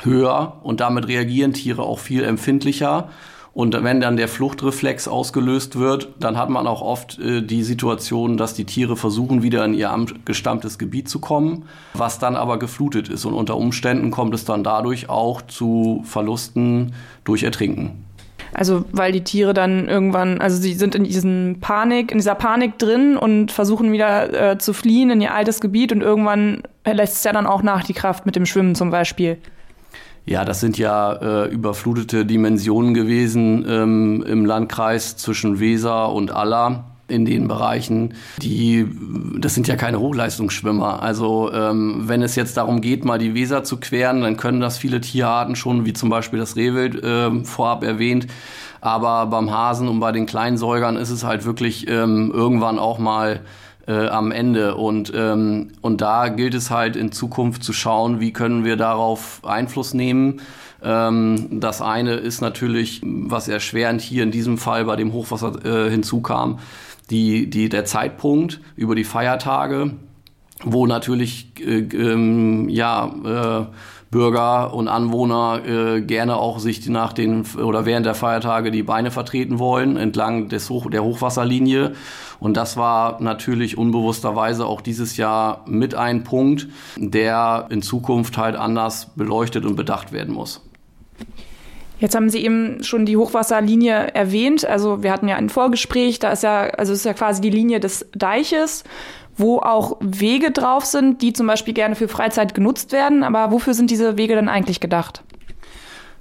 höher 0.03 0.59
und 0.63 0.81
damit 0.81 1.09
reagieren 1.09 1.53
Tiere 1.53 1.83
auch 1.83 1.99
viel 1.99 2.23
empfindlicher. 2.25 3.09
Und 3.57 3.73
wenn 3.83 4.03
dann 4.03 4.19
der 4.19 4.29
Fluchtreflex 4.29 5.09
ausgelöst 5.09 5.77
wird, 5.77 6.09
dann 6.21 6.37
hat 6.37 6.51
man 6.51 6.67
auch 6.67 6.83
oft 6.83 7.19
äh, 7.19 7.41
die 7.41 7.63
Situation, 7.63 8.37
dass 8.37 8.53
die 8.53 8.67
Tiere 8.67 8.97
versuchen, 8.97 9.43
wieder 9.43 9.65
in 9.65 9.73
ihr 9.73 9.91
gestammtes 10.27 10.77
Gebiet 10.77 11.09
zu 11.09 11.21
kommen, 11.21 11.65
was 11.95 12.19
dann 12.19 12.37
aber 12.37 12.59
geflutet 12.59 13.09
ist. 13.09 13.25
Und 13.25 13.33
unter 13.33 13.57
Umständen 13.57 14.11
kommt 14.11 14.35
es 14.35 14.45
dann 14.45 14.63
dadurch 14.63 15.09
auch 15.09 15.41
zu 15.41 16.03
Verlusten 16.05 16.93
durch 17.25 17.45
Ertrinken. 17.45 18.05
Also 18.53 18.85
weil 18.93 19.13
die 19.13 19.25
Tiere 19.25 19.55
dann 19.55 19.89
irgendwann, 19.89 20.41
also 20.41 20.57
sie 20.57 20.75
sind 20.75 20.95
in 20.95 21.05
diesen 21.05 21.59
Panik, 21.61 22.11
in 22.11 22.19
dieser 22.19 22.35
Panik 22.35 22.79
drin 22.79 23.17
und 23.17 23.53
versuchen 23.53 23.93
wieder 23.93 24.53
äh, 24.53 24.59
zu 24.59 24.73
fliehen 24.73 25.11
in 25.11 25.21
ihr 25.21 25.35
altes 25.35 25.61
Gebiet 25.61 25.93
und 25.93 26.01
irgendwann 26.01 26.63
lässt 26.85 27.17
es 27.17 27.25
ja 27.25 27.33
dann 27.33 27.47
auch 27.47 27.63
nach 27.63 27.85
die 27.85 27.95
Kraft 27.95 28.27
mit 28.27 28.37
dem 28.37 28.47
Schwimmen 28.47 28.75
zum 28.75 28.91
Beispiel. 28.91 29.39
Ja, 30.25 30.45
das 30.45 30.61
sind 30.61 30.77
ja 30.77 31.13
äh, 31.45 31.49
überflutete 31.49 32.27
Dimensionen 32.27 32.95
gewesen 32.95 33.65
ähm, 33.69 34.25
im 34.27 34.45
Landkreis 34.45 35.17
zwischen 35.17 35.61
Weser 35.61 36.13
und 36.13 36.33
Aller 36.33 36.96
in 37.09 37.25
den 37.25 37.49
Bereichen, 37.49 38.15
die, 38.43 38.87
das 39.39 39.55
sind 39.55 39.69
ja 39.69 39.77
keine 39.77 40.01
Hochleistungsschwimmer. 40.01 41.03
Also 41.03 41.53
ähm, 41.53 42.03
wenn 42.07 42.23
es 42.23 42.35
jetzt 42.35 42.57
darum 42.57 42.81
geht, 42.81 43.05
mal 43.05 43.19
die 43.19 43.35
Weser 43.35 43.65
zu 43.65 43.79
queren, 43.79 44.23
dann 44.23 44.37
können 44.37 44.61
das 44.61 44.79
viele 44.79 45.01
Tierarten 45.01 45.57
schon, 45.57 45.85
wie 45.85 45.93
zum 45.93 46.09
Beispiel 46.09 46.39
das 46.39 46.57
Rehwild 46.57 47.03
äh, 47.03 47.45
vorab 47.45 47.85
erwähnt. 47.85 48.27
Aber 48.81 49.27
beim 49.27 49.51
Hasen 49.51 49.89
und 49.89 50.01
bei 50.01 50.13
den 50.13 50.27
Kleinsäugern 50.27 50.97
ist 50.97 51.11
es 51.11 51.25
halt 51.25 51.45
wirklich 51.45 51.89
ähm, 51.89 52.31
irgendwann 52.33 52.79
auch 52.79 52.99
mal 52.99 53.41
äh, 53.87 54.09
am 54.09 54.33
Ende. 54.33 54.75
Und, 54.75 55.13
ähm, 55.15 55.73
und 55.81 56.01
da 56.01 56.29
gilt 56.29 56.55
es 56.55 56.71
halt 56.71 56.97
in 56.97 57.13
Zukunft 57.13 57.63
zu 57.63 57.73
schauen, 57.73 58.21
wie 58.21 58.33
können 58.33 58.65
wir 58.65 58.77
darauf 58.77 59.41
Einfluss 59.45 59.95
nehmen. 59.95 60.41
Ähm, 60.83 61.61
das 61.61 61.83
eine 61.83 62.15
ist 62.15 62.41
natürlich, 62.41 63.01
was 63.03 63.49
erschwerend 63.49 64.01
hier 64.01 64.23
in 64.23 64.31
diesem 64.31 64.59
Fall 64.59 64.85
bei 64.85 64.97
dem 64.97 65.13
Hochwasser 65.13 65.65
äh, 65.65 65.91
hinzukam, 65.91 66.59
die, 67.11 67.49
die, 67.49 67.69
der 67.69 67.85
Zeitpunkt 67.85 68.61
über 68.77 68.95
die 68.95 69.05
Feiertage, 69.05 69.93
wo 70.65 70.87
natürlich 70.87 71.53
äh, 71.61 71.79
ähm, 71.79 72.69
ja, 72.69 73.07
äh, 73.25 73.67
Bürger 74.11 74.73
und 74.73 74.89
Anwohner 74.89 75.63
äh, 75.67 76.01
gerne 76.01 76.37
auch 76.37 76.59
sich 76.59 76.89
nach 76.89 77.13
den 77.13 77.45
oder 77.57 77.87
während 77.87 78.07
der 78.07 78.15
Feiertage 78.15 78.71
die 78.71 78.85
Beine 78.85 79.11
vertreten 79.11 79.59
wollen 79.59 79.97
entlang 79.97 80.49
des 80.49 80.71
Hoch, 80.71 80.89
der 80.89 81.03
Hochwasserlinie. 81.03 81.93
Und 82.39 82.57
das 82.57 82.77
war 82.77 83.21
natürlich 83.21 83.77
unbewussterweise 83.77 84.65
auch 84.65 84.81
dieses 84.81 85.17
Jahr 85.17 85.65
mit 85.67 85.95
ein 85.95 86.23
Punkt, 86.23 86.69
der 86.97 87.67
in 87.71 87.83
Zukunft 87.83 88.39
halt 88.39 88.57
anders 88.57 89.11
beleuchtet 89.17 89.65
und 89.65 89.75
bedacht 89.75 90.13
werden 90.13 90.35
muss. 90.35 90.66
Jetzt 91.99 92.15
haben 92.15 92.29
Sie 92.29 92.45
eben 92.45 92.83
schon 92.83 93.07
die 93.07 93.17
Hochwasserlinie 93.17 94.15
erwähnt. 94.15 94.67
Also 94.67 95.03
wir 95.03 95.13
hatten 95.13 95.29
ja 95.29 95.37
ein 95.37 95.49
Vorgespräch, 95.49 96.19
da 96.19 96.31
ist 96.31 96.43
ja, 96.43 96.65
also 96.65 96.93
ist 96.93 97.07
ja 97.07 97.15
quasi 97.15 97.41
die 97.41 97.51
Linie 97.51 97.81
des 97.81 98.07
Deiches, 98.13 98.85
wo 99.37 99.59
auch 99.59 99.97
Wege 100.01 100.51
drauf 100.51 100.85
sind, 100.85 101.23
die 101.23 101.33
zum 101.33 101.47
Beispiel 101.47 101.73
gerne 101.73 101.95
für 101.95 102.09
Freizeit 102.09 102.55
genutzt 102.55 102.93
werden. 102.93 103.23
Aber 103.23 103.51
wofür 103.51 103.73
sind 103.73 103.91
diese 103.91 104.19
Wege 104.19 104.35
denn 104.35 104.49
eigentlich 104.49 104.81
gedacht? 104.81 105.23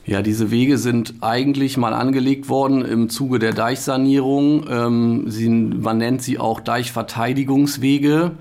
Ja, 0.06 0.22
diese 0.22 0.52
Wege 0.52 0.78
sind 0.78 1.16
eigentlich 1.22 1.78
mal 1.78 1.94
angelegt 1.94 2.48
worden 2.48 2.86
im 2.86 3.10
Zuge 3.10 3.40
der 3.40 3.54
Deichsanierung. 3.54 4.68
Ähm, 4.70 5.24
sie, 5.28 5.50
man 5.50 5.98
nennt 5.98 6.22
sie 6.22 6.38
auch 6.38 6.60
Deichverteidigungswege. 6.60 8.32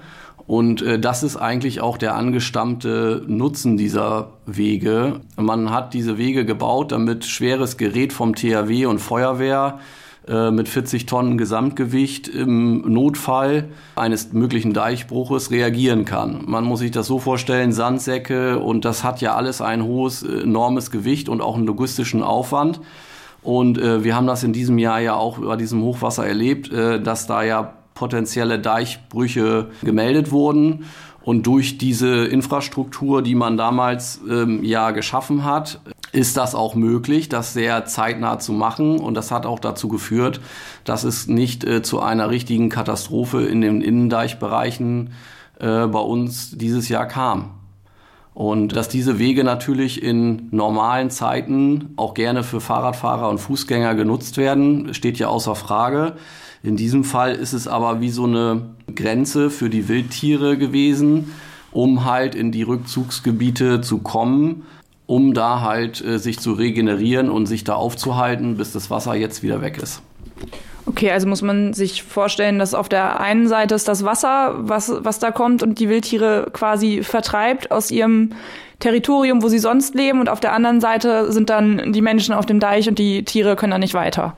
Und 0.47 0.83
äh, 0.83 0.99
das 0.99 1.23
ist 1.23 1.37
eigentlich 1.37 1.81
auch 1.81 1.97
der 1.97 2.15
angestammte 2.15 3.23
Nutzen 3.27 3.77
dieser 3.77 4.33
Wege. 4.47 5.21
Man 5.37 5.71
hat 5.71 5.95
diese 5.95 6.19
Wege 6.19 6.45
gebaut, 6.45 6.93
damit 6.93 7.25
schweres 7.25 7.77
Gerät 7.77 8.13
vom 8.13 8.35
THW 8.35 8.87
und 8.87 8.99
Feuerwehr 8.99 9.79
äh, 10.29 10.51
mit 10.51 10.69
40 10.69 11.07
Tonnen 11.07 11.39
Gesamtgewicht 11.39 12.29
im 12.29 12.81
Notfall 12.93 13.69
eines 13.97 14.33
möglichen 14.33 14.73
Deichbruches 14.73 15.51
reagieren 15.51 16.05
kann. 16.05 16.45
Man 16.47 16.65
muss 16.65 16.81
sich 16.81 16.91
das 16.91 17.07
so 17.07 17.19
vorstellen, 17.19 17.73
Sandsäcke 17.73 18.59
und 18.59 18.85
das 18.85 19.05
hat 19.05 19.21
ja 19.21 19.35
alles 19.35 19.61
ein 19.61 19.85
hohes, 19.85 20.23
enormes 20.23 20.91
Gewicht 20.91 21.29
und 21.29 21.41
auch 21.41 21.57
einen 21.57 21.67
logistischen 21.67 22.23
Aufwand. 22.23 22.81
Und 23.43 23.77
äh, 23.77 24.03
wir 24.03 24.17
haben 24.17 24.27
das 24.27 24.43
in 24.43 24.55
diesem 24.55 24.79
Jahr 24.79 25.01
ja 25.01 25.15
auch 25.15 25.37
über 25.37 25.59
diesem 25.59 25.83
Hochwasser 25.83 26.27
erlebt, 26.27 26.73
äh, 26.73 27.03
dass 27.03 27.27
da 27.27 27.43
ja 27.43 27.75
potenzielle 27.95 28.59
Deichbrüche 28.59 29.71
gemeldet 29.83 30.31
wurden. 30.31 30.85
Und 31.23 31.47
durch 31.47 31.79
diese 31.79 32.27
Infrastruktur, 32.27 33.23
die 33.23 33.35
man 33.35 33.57
damals 33.57 34.21
ähm, 34.29 34.63
ja 34.63 34.91
geschaffen 34.91 35.45
hat, 35.45 35.81
ist 36.13 36.37
das 36.37 36.55
auch 36.55 36.75
möglich, 36.75 37.31
das 37.31 37.55
sehr 37.55 37.87
zeitnah 37.87 38.39
zu 38.39 38.53
machen. 38.53 39.01
Und 39.01 39.15
das 39.15 39.31
hat 39.31 39.47
auch 39.47 39.59
dazu 39.59 39.89
geführt, 39.89 40.41
dass 40.85 41.03
es 41.03 41.27
nicht 41.27 41.65
äh, 41.65 41.83
zu 41.83 42.01
einer 42.01 42.29
richtigen 42.29 42.69
Katastrophe 42.69 43.43
in 43.43 43.63
den 43.63 43.81
Innendeichbereichen 43.81 45.13
äh, 45.59 45.87
bei 45.87 45.99
uns 45.99 46.51
dieses 46.51 46.91
Jahr 46.91 47.07
kam. 47.07 47.51
Und 48.35 48.75
dass 48.75 48.88
diese 48.88 49.21
Wege 49.21 49.45
natürlich 49.45 50.03
in 50.03 50.49
normalen 50.50 51.09
Zeiten 51.11 51.91
auch 51.97 52.14
gerne 52.14 52.43
für 52.43 52.61
Fahrradfahrer 52.61 53.29
und 53.29 53.38
Fußgänger 53.38 53.95
genutzt 53.95 54.37
werden, 54.37 54.93
steht 54.93 55.19
ja 55.19 55.29
außer 55.29 55.55
Frage. 55.55 56.14
In 56.64 56.76
diesem 56.76 57.05
Fall 57.05 57.35
ist 57.35 57.53
es 57.53 57.69
aber 57.69 58.00
wie 58.00 58.11
so 58.11 58.25
eine 58.25 58.71
Grenze 58.93 59.50
für 59.50 59.71
die 59.71 59.88
Wildtiere 59.88 60.59
gewesen, 60.59 61.33
um 61.71 62.05
halt 62.05 62.35
in 62.35 62.50
die 62.50 62.62
Rückzugsgebiete 62.62 63.83
zu 63.83 63.99
kommen, 63.99 64.64
um 65.07 65.33
da 65.33 65.61
halt 65.61 66.05
äh, 66.05 66.19
sich 66.19 66.41
zu 66.41 66.55
regenerieren 66.55 67.31
und 67.31 67.47
sich 67.47 67.62
da 67.62 67.75
aufzuhalten, 67.75 68.57
bis 68.57 68.73
das 68.73 68.91
Wasser 68.91 69.14
jetzt 69.14 69.43
wieder 69.43 69.61
weg 69.61 69.79
ist. 69.79 70.03
Okay, 70.87 71.11
also 71.11 71.26
muss 71.26 71.41
man 71.41 71.73
sich 71.73 72.03
vorstellen, 72.03 72.59
dass 72.59 72.75
auf 72.75 72.88
der 72.88 73.21
einen 73.21 73.49
Seite 73.49 73.75
ist 73.75 73.88
das 73.88 74.05
Wasser, 74.05 74.55
was, 74.59 74.93
was 74.99 75.19
da 75.19 75.31
kommt 75.31 75.62
und 75.62 75.79
die 75.79 75.88
Wildtiere 75.88 76.49
quasi 76.53 77.03
vertreibt 77.03 77.71
aus 77.71 77.91
ihrem 77.91 78.31
Territorium, 78.81 79.43
wo 79.43 79.49
sie 79.49 79.59
sonst 79.59 79.95
leben, 79.95 80.21
und 80.21 80.29
auf 80.29 80.41
der 80.41 80.53
anderen 80.53 80.81
Seite 80.81 81.33
sind 81.33 81.49
dann 81.49 81.93
die 81.93 82.03
Menschen 82.03 82.35
auf 82.35 82.45
dem 82.45 82.61
Deich 82.61 82.88
und 82.88 82.99
die 82.99 83.25
Tiere 83.25 83.57
können 83.57 83.71
da 83.71 83.79
nicht 83.79 83.95
weiter 83.95 84.37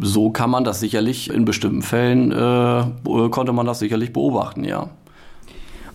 so 0.00 0.30
kann 0.30 0.50
man 0.50 0.64
das 0.64 0.80
sicherlich 0.80 1.30
in 1.30 1.44
bestimmten 1.44 1.82
Fällen 1.82 2.30
äh, 2.30 3.28
konnte 3.30 3.52
man 3.52 3.66
das 3.66 3.78
sicherlich 3.78 4.12
beobachten, 4.12 4.64
ja. 4.64 4.90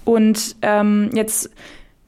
Und 0.03 0.55
ähm, 0.62 1.10
jetzt 1.13 1.50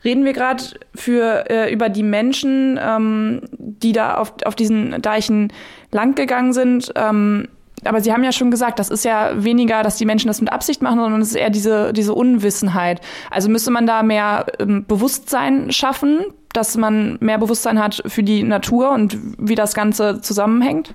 reden 0.04 0.26
wir 0.26 0.34
gerade 0.34 0.64
für 0.96 1.50
äh, 1.50 1.74
über 1.74 1.90
die 1.90 2.04
Menschen, 2.04 2.80
ähm, 2.82 3.42
die 3.58 3.92
da 3.92 4.16
auf, 4.16 4.34
auf 4.46 4.56
diesen 4.56 5.02
Deichen 5.02 5.52
langgegangen 5.92 6.54
sind. 6.54 6.92
Ähm, 6.96 7.48
aber 7.86 8.02
Sie 8.02 8.12
haben 8.12 8.24
ja 8.24 8.32
schon 8.32 8.52
gesagt, 8.52 8.80
das 8.80 8.90
ist 8.90 9.06
ja 9.06 9.32
weniger, 9.44 9.84
dass 9.84 9.98
die 9.98 10.06
Menschen 10.06 10.28
das 10.28 10.42
mit 10.42 10.52
Absicht 10.52 10.82
machen, 10.82 11.00
sondern 11.00 11.22
es 11.22 11.30
ist 11.30 11.36
eher 11.36 11.50
diese, 11.50 11.94
diese 11.94 12.14
Unwissenheit. 12.14 13.02
Also 13.32 13.50
müsste 13.50 13.72
man 13.72 13.88
da 13.88 14.04
mehr 14.04 14.48
ähm, 14.60 14.86
Bewusstsein 14.86 15.72
schaffen, 15.72 16.26
dass 16.54 16.78
man 16.78 17.18
mehr 17.22 17.38
Bewusstsein 17.38 17.80
hat 17.82 18.02
für 18.06 18.24
die 18.24 18.44
Natur 18.44 18.92
und 18.92 19.18
wie 19.38 19.56
das 19.56 19.74
Ganze 19.74 20.22
zusammenhängt? 20.22 20.94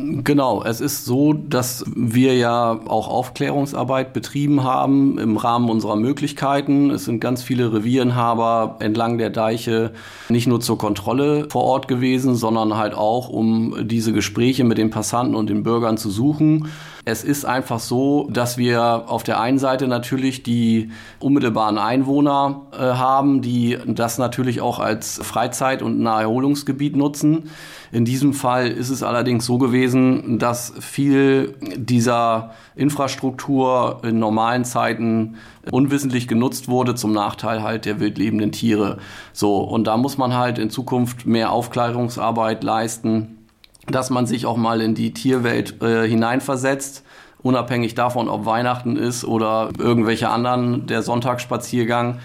Genau, 0.00 0.62
es 0.62 0.80
ist 0.80 1.06
so, 1.06 1.32
dass 1.32 1.84
wir 1.96 2.36
ja 2.36 2.78
auch 2.86 3.08
Aufklärungsarbeit 3.08 4.12
betrieben 4.12 4.62
haben 4.62 5.18
im 5.18 5.36
Rahmen 5.36 5.68
unserer 5.68 5.96
Möglichkeiten. 5.96 6.90
Es 6.90 7.06
sind 7.06 7.18
ganz 7.18 7.42
viele 7.42 7.72
Revierenhaber 7.72 8.76
entlang 8.78 9.18
der 9.18 9.30
Deiche 9.30 9.90
nicht 10.28 10.46
nur 10.46 10.60
zur 10.60 10.78
Kontrolle 10.78 11.48
vor 11.50 11.64
Ort 11.64 11.88
gewesen, 11.88 12.36
sondern 12.36 12.76
halt 12.76 12.94
auch, 12.94 13.28
um 13.28 13.88
diese 13.88 14.12
Gespräche 14.12 14.62
mit 14.62 14.78
den 14.78 14.90
Passanten 14.90 15.34
und 15.34 15.50
den 15.50 15.64
Bürgern 15.64 15.96
zu 15.96 16.10
suchen. 16.10 16.68
Es 17.10 17.24
ist 17.24 17.46
einfach 17.46 17.80
so, 17.80 18.28
dass 18.30 18.58
wir 18.58 19.04
auf 19.06 19.22
der 19.22 19.40
einen 19.40 19.58
Seite 19.58 19.88
natürlich 19.88 20.42
die 20.42 20.90
unmittelbaren 21.20 21.78
Einwohner 21.78 22.66
äh, 22.70 22.80
haben, 22.80 23.40
die 23.40 23.78
das 23.86 24.18
natürlich 24.18 24.60
auch 24.60 24.78
als 24.78 25.18
Freizeit- 25.22 25.80
und 25.80 26.00
Naherholungsgebiet 26.00 26.96
nutzen. 26.96 27.48
In 27.92 28.04
diesem 28.04 28.34
Fall 28.34 28.68
ist 28.68 28.90
es 28.90 29.02
allerdings 29.02 29.46
so 29.46 29.56
gewesen, 29.56 30.38
dass 30.38 30.74
viel 30.80 31.54
dieser 31.76 32.50
Infrastruktur 32.76 34.02
in 34.04 34.18
normalen 34.18 34.66
Zeiten 34.66 35.36
unwissentlich 35.70 36.28
genutzt 36.28 36.68
wurde 36.68 36.94
zum 36.94 37.12
Nachteil 37.12 37.62
halt 37.62 37.86
der 37.86 38.00
wildlebenden 38.00 38.52
Tiere. 38.52 38.98
So, 39.32 39.56
und 39.60 39.86
da 39.86 39.96
muss 39.96 40.18
man 40.18 40.34
halt 40.34 40.58
in 40.58 40.68
Zukunft 40.68 41.24
mehr 41.24 41.52
Aufklärungsarbeit 41.52 42.62
leisten, 42.62 43.37
dass 43.90 44.10
man 44.10 44.26
sich 44.26 44.46
auch 44.46 44.56
mal 44.56 44.80
in 44.80 44.94
die 44.94 45.12
Tierwelt 45.12 45.82
äh, 45.82 46.06
hineinversetzt 46.06 47.04
unabhängig 47.42 47.94
davon, 47.94 48.28
ob 48.28 48.44
Weihnachten 48.46 48.96
ist 48.96 49.24
oder 49.24 49.70
irgendwelche 49.78 50.28
anderen, 50.28 50.86
der 50.86 51.02
Sonntagsspaziergang. 51.02 52.18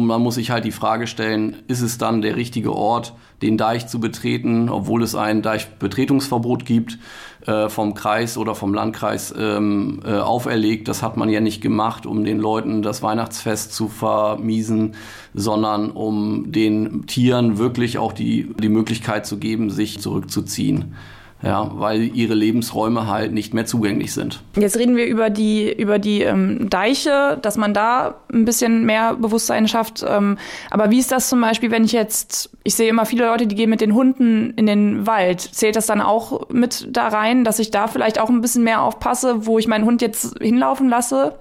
Und 0.00 0.06
man 0.06 0.22
muss 0.22 0.36
sich 0.36 0.50
halt 0.50 0.64
die 0.64 0.72
Frage 0.72 1.06
stellen, 1.06 1.56
ist 1.68 1.82
es 1.82 1.98
dann 1.98 2.22
der 2.22 2.34
richtige 2.34 2.74
Ort, 2.74 3.12
den 3.42 3.58
Deich 3.58 3.86
zu 3.86 4.00
betreten, 4.00 4.70
obwohl 4.70 5.02
es 5.02 5.14
ein 5.14 5.42
Deichbetretungsverbot 5.42 6.64
gibt, 6.64 6.98
äh, 7.46 7.68
vom 7.68 7.92
Kreis 7.92 8.38
oder 8.38 8.54
vom 8.54 8.72
Landkreis 8.72 9.34
ähm, 9.38 10.00
äh, 10.06 10.14
auferlegt. 10.14 10.88
Das 10.88 11.02
hat 11.02 11.18
man 11.18 11.28
ja 11.28 11.40
nicht 11.40 11.60
gemacht, 11.60 12.06
um 12.06 12.24
den 12.24 12.38
Leuten 12.38 12.80
das 12.80 13.02
Weihnachtsfest 13.02 13.74
zu 13.74 13.88
vermiesen, 13.88 14.94
sondern 15.34 15.90
um 15.90 16.50
den 16.50 17.06
Tieren 17.06 17.58
wirklich 17.58 17.98
auch 17.98 18.14
die, 18.14 18.54
die 18.58 18.70
Möglichkeit 18.70 19.26
zu 19.26 19.36
geben, 19.36 19.68
sich 19.68 20.00
zurückzuziehen. 20.00 20.94
Ja, 21.42 21.70
weil 21.74 22.02
ihre 22.14 22.34
Lebensräume 22.34 23.06
halt 23.06 23.32
nicht 23.32 23.54
mehr 23.54 23.64
zugänglich 23.64 24.12
sind. 24.12 24.42
Jetzt 24.56 24.76
reden 24.76 24.96
wir 24.96 25.06
über 25.06 25.30
die, 25.30 25.72
über 25.72 25.98
die 25.98 26.22
ähm, 26.22 26.68
Deiche, 26.68 27.38
dass 27.40 27.56
man 27.56 27.72
da 27.72 28.16
ein 28.32 28.44
bisschen 28.44 28.84
mehr 28.84 29.14
Bewusstsein 29.14 29.66
schafft. 29.66 30.04
Ähm, 30.06 30.36
aber 30.70 30.90
wie 30.90 30.98
ist 30.98 31.12
das 31.12 31.28
zum 31.28 31.40
Beispiel, 31.40 31.70
wenn 31.70 31.84
ich 31.84 31.92
jetzt, 31.92 32.50
ich 32.62 32.74
sehe 32.74 32.90
immer 32.90 33.06
viele 33.06 33.26
Leute, 33.26 33.46
die 33.46 33.54
gehen 33.54 33.70
mit 33.70 33.80
den 33.80 33.94
Hunden 33.94 34.50
in 34.56 34.66
den 34.66 35.06
Wald. 35.06 35.40
Zählt 35.40 35.76
das 35.76 35.86
dann 35.86 36.00
auch 36.00 36.48
mit 36.50 36.88
da 36.90 37.08
rein, 37.08 37.44
dass 37.44 37.58
ich 37.58 37.70
da 37.70 37.86
vielleicht 37.86 38.20
auch 38.20 38.28
ein 38.28 38.42
bisschen 38.42 38.64
mehr 38.64 38.82
aufpasse, 38.82 39.46
wo 39.46 39.58
ich 39.58 39.66
meinen 39.66 39.84
Hund 39.84 40.02
jetzt 40.02 40.38
hinlaufen 40.40 40.88
lasse? 40.88 41.34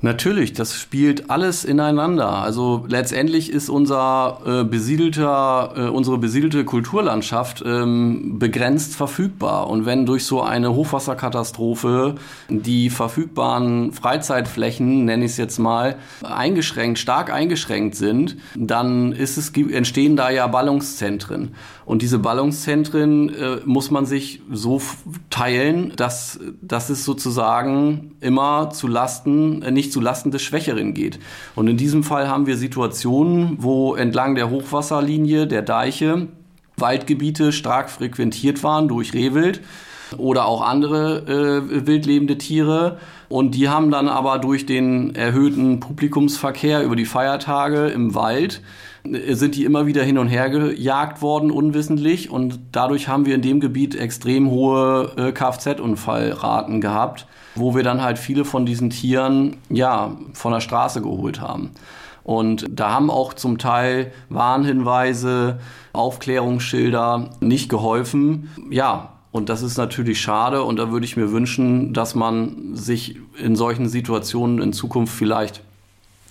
Natürlich, 0.00 0.52
das 0.52 0.74
spielt 0.74 1.28
alles 1.28 1.64
ineinander. 1.64 2.28
Also 2.28 2.86
letztendlich 2.88 3.50
ist 3.50 3.68
unser 3.68 4.40
äh, 4.46 4.64
besiedelter, 4.64 5.72
äh, 5.76 5.80
unsere 5.88 6.18
besiedelte 6.18 6.64
Kulturlandschaft 6.64 7.64
ähm, 7.66 8.38
begrenzt 8.38 8.94
verfügbar. 8.94 9.68
Und 9.68 9.86
wenn 9.86 10.06
durch 10.06 10.24
so 10.24 10.40
eine 10.40 10.72
Hochwasserkatastrophe 10.72 12.14
die 12.48 12.90
verfügbaren 12.90 13.92
Freizeitflächen, 13.92 15.04
nenne 15.04 15.24
ich 15.24 15.32
es 15.32 15.36
jetzt 15.36 15.58
mal, 15.58 15.96
eingeschränkt, 16.22 17.00
stark 17.00 17.32
eingeschränkt 17.32 17.96
sind, 17.96 18.36
dann 18.54 19.10
ist 19.10 19.36
es, 19.36 19.50
entstehen 19.50 20.14
da 20.14 20.30
ja 20.30 20.46
Ballungszentren. 20.46 21.56
Und 21.88 22.02
diese 22.02 22.18
Ballungszentren 22.18 23.34
äh, 23.34 23.56
muss 23.64 23.90
man 23.90 24.04
sich 24.04 24.42
so 24.52 24.82
teilen, 25.30 25.94
dass, 25.96 26.38
dass 26.60 26.90
es 26.90 27.06
sozusagen 27.06 28.14
immer 28.20 28.68
zu 28.68 28.88
Lasten, 28.88 29.62
äh, 29.62 29.70
nicht 29.70 29.90
zu 29.90 30.02
Lasten 30.02 30.30
des 30.30 30.42
Schwächeren 30.42 30.92
geht. 30.92 31.18
Und 31.54 31.66
in 31.66 31.78
diesem 31.78 32.02
Fall 32.02 32.28
haben 32.28 32.46
wir 32.46 32.58
Situationen, 32.58 33.56
wo 33.62 33.94
entlang 33.94 34.34
der 34.34 34.50
Hochwasserlinie, 34.50 35.46
der 35.46 35.62
Deiche, 35.62 36.28
Waldgebiete 36.76 37.52
stark 37.52 37.88
frequentiert 37.88 38.62
waren 38.62 38.86
durch 38.86 39.14
Rehwild 39.14 39.62
oder 40.18 40.44
auch 40.44 40.60
andere 40.60 41.22
äh, 41.26 41.86
wildlebende 41.86 42.36
Tiere. 42.36 42.98
Und 43.30 43.54
die 43.54 43.70
haben 43.70 43.90
dann 43.90 44.08
aber 44.08 44.38
durch 44.38 44.66
den 44.66 45.14
erhöhten 45.14 45.80
Publikumsverkehr 45.80 46.82
über 46.82 46.96
die 46.96 47.06
Feiertage 47.06 47.86
im 47.86 48.14
Wald 48.14 48.60
sind 49.30 49.54
die 49.56 49.64
immer 49.64 49.86
wieder 49.86 50.02
hin 50.02 50.18
und 50.18 50.28
her 50.28 50.50
gejagt 50.50 51.22
worden, 51.22 51.50
unwissentlich. 51.50 52.30
Und 52.30 52.60
dadurch 52.72 53.08
haben 53.08 53.26
wir 53.26 53.34
in 53.34 53.42
dem 53.42 53.60
Gebiet 53.60 53.94
extrem 53.94 54.50
hohe 54.50 55.12
äh, 55.16 55.32
Kfz-Unfallraten 55.32 56.80
gehabt, 56.80 57.26
wo 57.54 57.74
wir 57.74 57.82
dann 57.82 58.02
halt 58.02 58.18
viele 58.18 58.44
von 58.44 58.66
diesen 58.66 58.90
Tieren, 58.90 59.56
ja, 59.70 60.16
von 60.32 60.52
der 60.52 60.60
Straße 60.60 61.02
geholt 61.02 61.40
haben. 61.40 61.70
Und 62.24 62.66
da 62.70 62.90
haben 62.90 63.10
auch 63.10 63.32
zum 63.32 63.58
Teil 63.58 64.12
Warnhinweise, 64.28 65.60
Aufklärungsschilder 65.92 67.30
nicht 67.40 67.68
geholfen. 67.70 68.50
Ja, 68.70 69.14
und 69.30 69.48
das 69.48 69.62
ist 69.62 69.78
natürlich 69.78 70.20
schade. 70.20 70.62
Und 70.62 70.78
da 70.78 70.90
würde 70.90 71.06
ich 71.06 71.16
mir 71.16 71.32
wünschen, 71.32 71.94
dass 71.94 72.14
man 72.14 72.74
sich 72.74 73.16
in 73.42 73.56
solchen 73.56 73.88
Situationen 73.88 74.60
in 74.60 74.72
Zukunft 74.72 75.14
vielleicht 75.14 75.62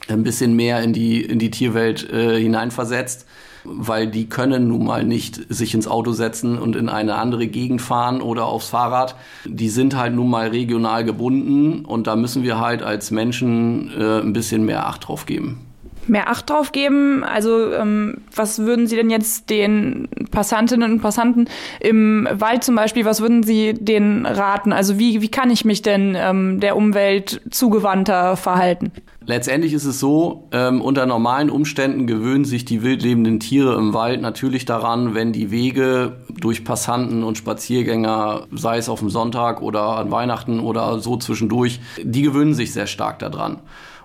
ein 0.09 0.23
bisschen 0.23 0.55
mehr 0.55 0.81
in 0.81 0.93
die, 0.93 1.21
in 1.21 1.39
die 1.39 1.51
Tierwelt 1.51 2.09
äh, 2.11 2.39
hineinversetzt, 2.39 3.25
weil 3.63 4.07
die 4.07 4.29
können 4.29 4.69
nun 4.69 4.85
mal 4.85 5.03
nicht 5.03 5.41
sich 5.49 5.73
ins 5.73 5.87
Auto 5.87 6.13
setzen 6.13 6.57
und 6.57 6.75
in 6.75 6.89
eine 6.89 7.15
andere 7.15 7.47
Gegend 7.47 7.81
fahren 7.81 8.21
oder 8.21 8.45
aufs 8.45 8.69
Fahrrad. 8.69 9.15
Die 9.45 9.69
sind 9.69 9.95
halt 9.95 10.13
nun 10.13 10.29
mal 10.29 10.47
regional 10.47 11.03
gebunden 11.03 11.85
und 11.85 12.07
da 12.07 12.15
müssen 12.15 12.43
wir 12.43 12.59
halt 12.59 12.81
als 12.81 13.11
Menschen 13.11 13.91
äh, 13.99 14.21
ein 14.21 14.33
bisschen 14.33 14.65
mehr 14.65 14.87
Acht 14.87 15.07
drauf 15.07 15.25
geben 15.25 15.66
mehr 16.09 16.29
Acht 16.29 16.49
drauf 16.49 16.71
geben? 16.71 17.23
Also 17.23 17.71
ähm, 17.73 18.21
was 18.35 18.59
würden 18.59 18.87
Sie 18.87 18.95
denn 18.95 19.09
jetzt 19.09 19.49
den 19.49 20.07
Passantinnen 20.31 20.91
und 20.93 21.01
Passanten 21.01 21.49
im 21.79 22.27
Wald 22.31 22.63
zum 22.63 22.75
Beispiel, 22.75 23.05
was 23.05 23.21
würden 23.21 23.43
Sie 23.43 23.73
denen 23.73 24.25
raten? 24.25 24.73
Also 24.73 24.99
wie, 24.99 25.21
wie 25.21 25.29
kann 25.29 25.49
ich 25.49 25.65
mich 25.65 25.81
denn 25.81 26.15
ähm, 26.17 26.59
der 26.59 26.75
Umwelt 26.75 27.41
zugewandter 27.49 28.37
verhalten? 28.37 28.91
Letztendlich 29.29 29.73
ist 29.73 29.83
es 29.83 29.99
so, 29.99 30.47
ähm, 30.53 30.79
unter 30.79 31.05
normalen 31.05 31.49
Umständen 31.49 32.07
gewöhnen 32.07 32.45
sich 32.45 32.63
die 32.63 32.81
wildlebenden 32.81 33.41
Tiere 33.41 33.75
im 33.75 33.93
Wald 33.93 34.21
natürlich 34.21 34.63
daran, 34.63 35.15
wenn 35.15 35.33
die 35.33 35.51
Wege 35.51 36.15
durch 36.29 36.63
Passanten 36.63 37.25
und 37.25 37.37
Spaziergänger, 37.37 38.47
sei 38.53 38.77
es 38.77 38.87
auf 38.87 38.99
dem 38.99 39.09
Sonntag 39.09 39.61
oder 39.61 39.97
an 39.97 40.11
Weihnachten 40.11 40.61
oder 40.61 40.99
so 40.99 41.17
zwischendurch, 41.17 41.81
die 42.01 42.21
gewöhnen 42.21 42.53
sich 42.53 42.71
sehr 42.71 42.87
stark 42.87 43.19
daran. 43.19 43.59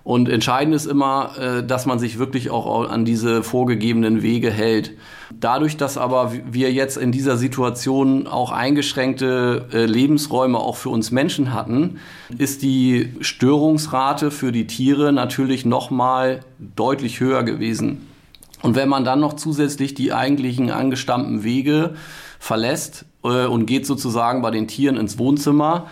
Und 0.04 0.28
entscheidend 0.28 0.74
ist 0.74 0.86
immer, 0.86 1.32
äh, 1.38 1.64
dass 1.64 1.86
man 1.86 1.98
sich 1.98 2.18
wirklich 2.18 2.50
auch 2.50 2.88
an 2.88 3.04
diese 3.04 3.42
vorgegebenen 3.42 4.22
Wege 4.22 4.50
hält. 4.50 4.92
Dadurch, 5.38 5.76
dass 5.76 5.96
aber 5.96 6.32
wir 6.50 6.72
jetzt 6.72 6.96
in 6.96 7.12
dieser 7.12 7.36
Situation 7.36 8.26
auch 8.26 8.50
eingeschränkte 8.50 9.66
äh, 9.72 9.84
Lebensräume 9.84 10.58
auch 10.58 10.76
für 10.76 10.90
uns 10.90 11.12
Menschen 11.12 11.54
hatten, 11.54 11.98
ist 12.36 12.62
die 12.62 13.10
Störungsrate 13.20 14.30
für 14.30 14.50
die 14.50 14.66
Tiere 14.66 15.12
natürlich 15.12 15.64
noch 15.64 15.90
mal 15.90 16.40
deutlich 16.58 17.20
höher 17.20 17.44
gewesen. 17.44 18.08
Und 18.62 18.76
wenn 18.76 18.88
man 18.88 19.04
dann 19.04 19.20
noch 19.20 19.34
zusätzlich 19.34 19.94
die 19.94 20.12
eigentlichen 20.12 20.70
angestammten 20.70 21.44
Wege 21.44 21.94
verlässt 22.38 23.04
äh, 23.24 23.46
und 23.46 23.66
geht 23.66 23.86
sozusagen 23.86 24.42
bei 24.42 24.50
den 24.50 24.66
Tieren 24.66 24.96
ins 24.96 25.18
Wohnzimmer, 25.18 25.86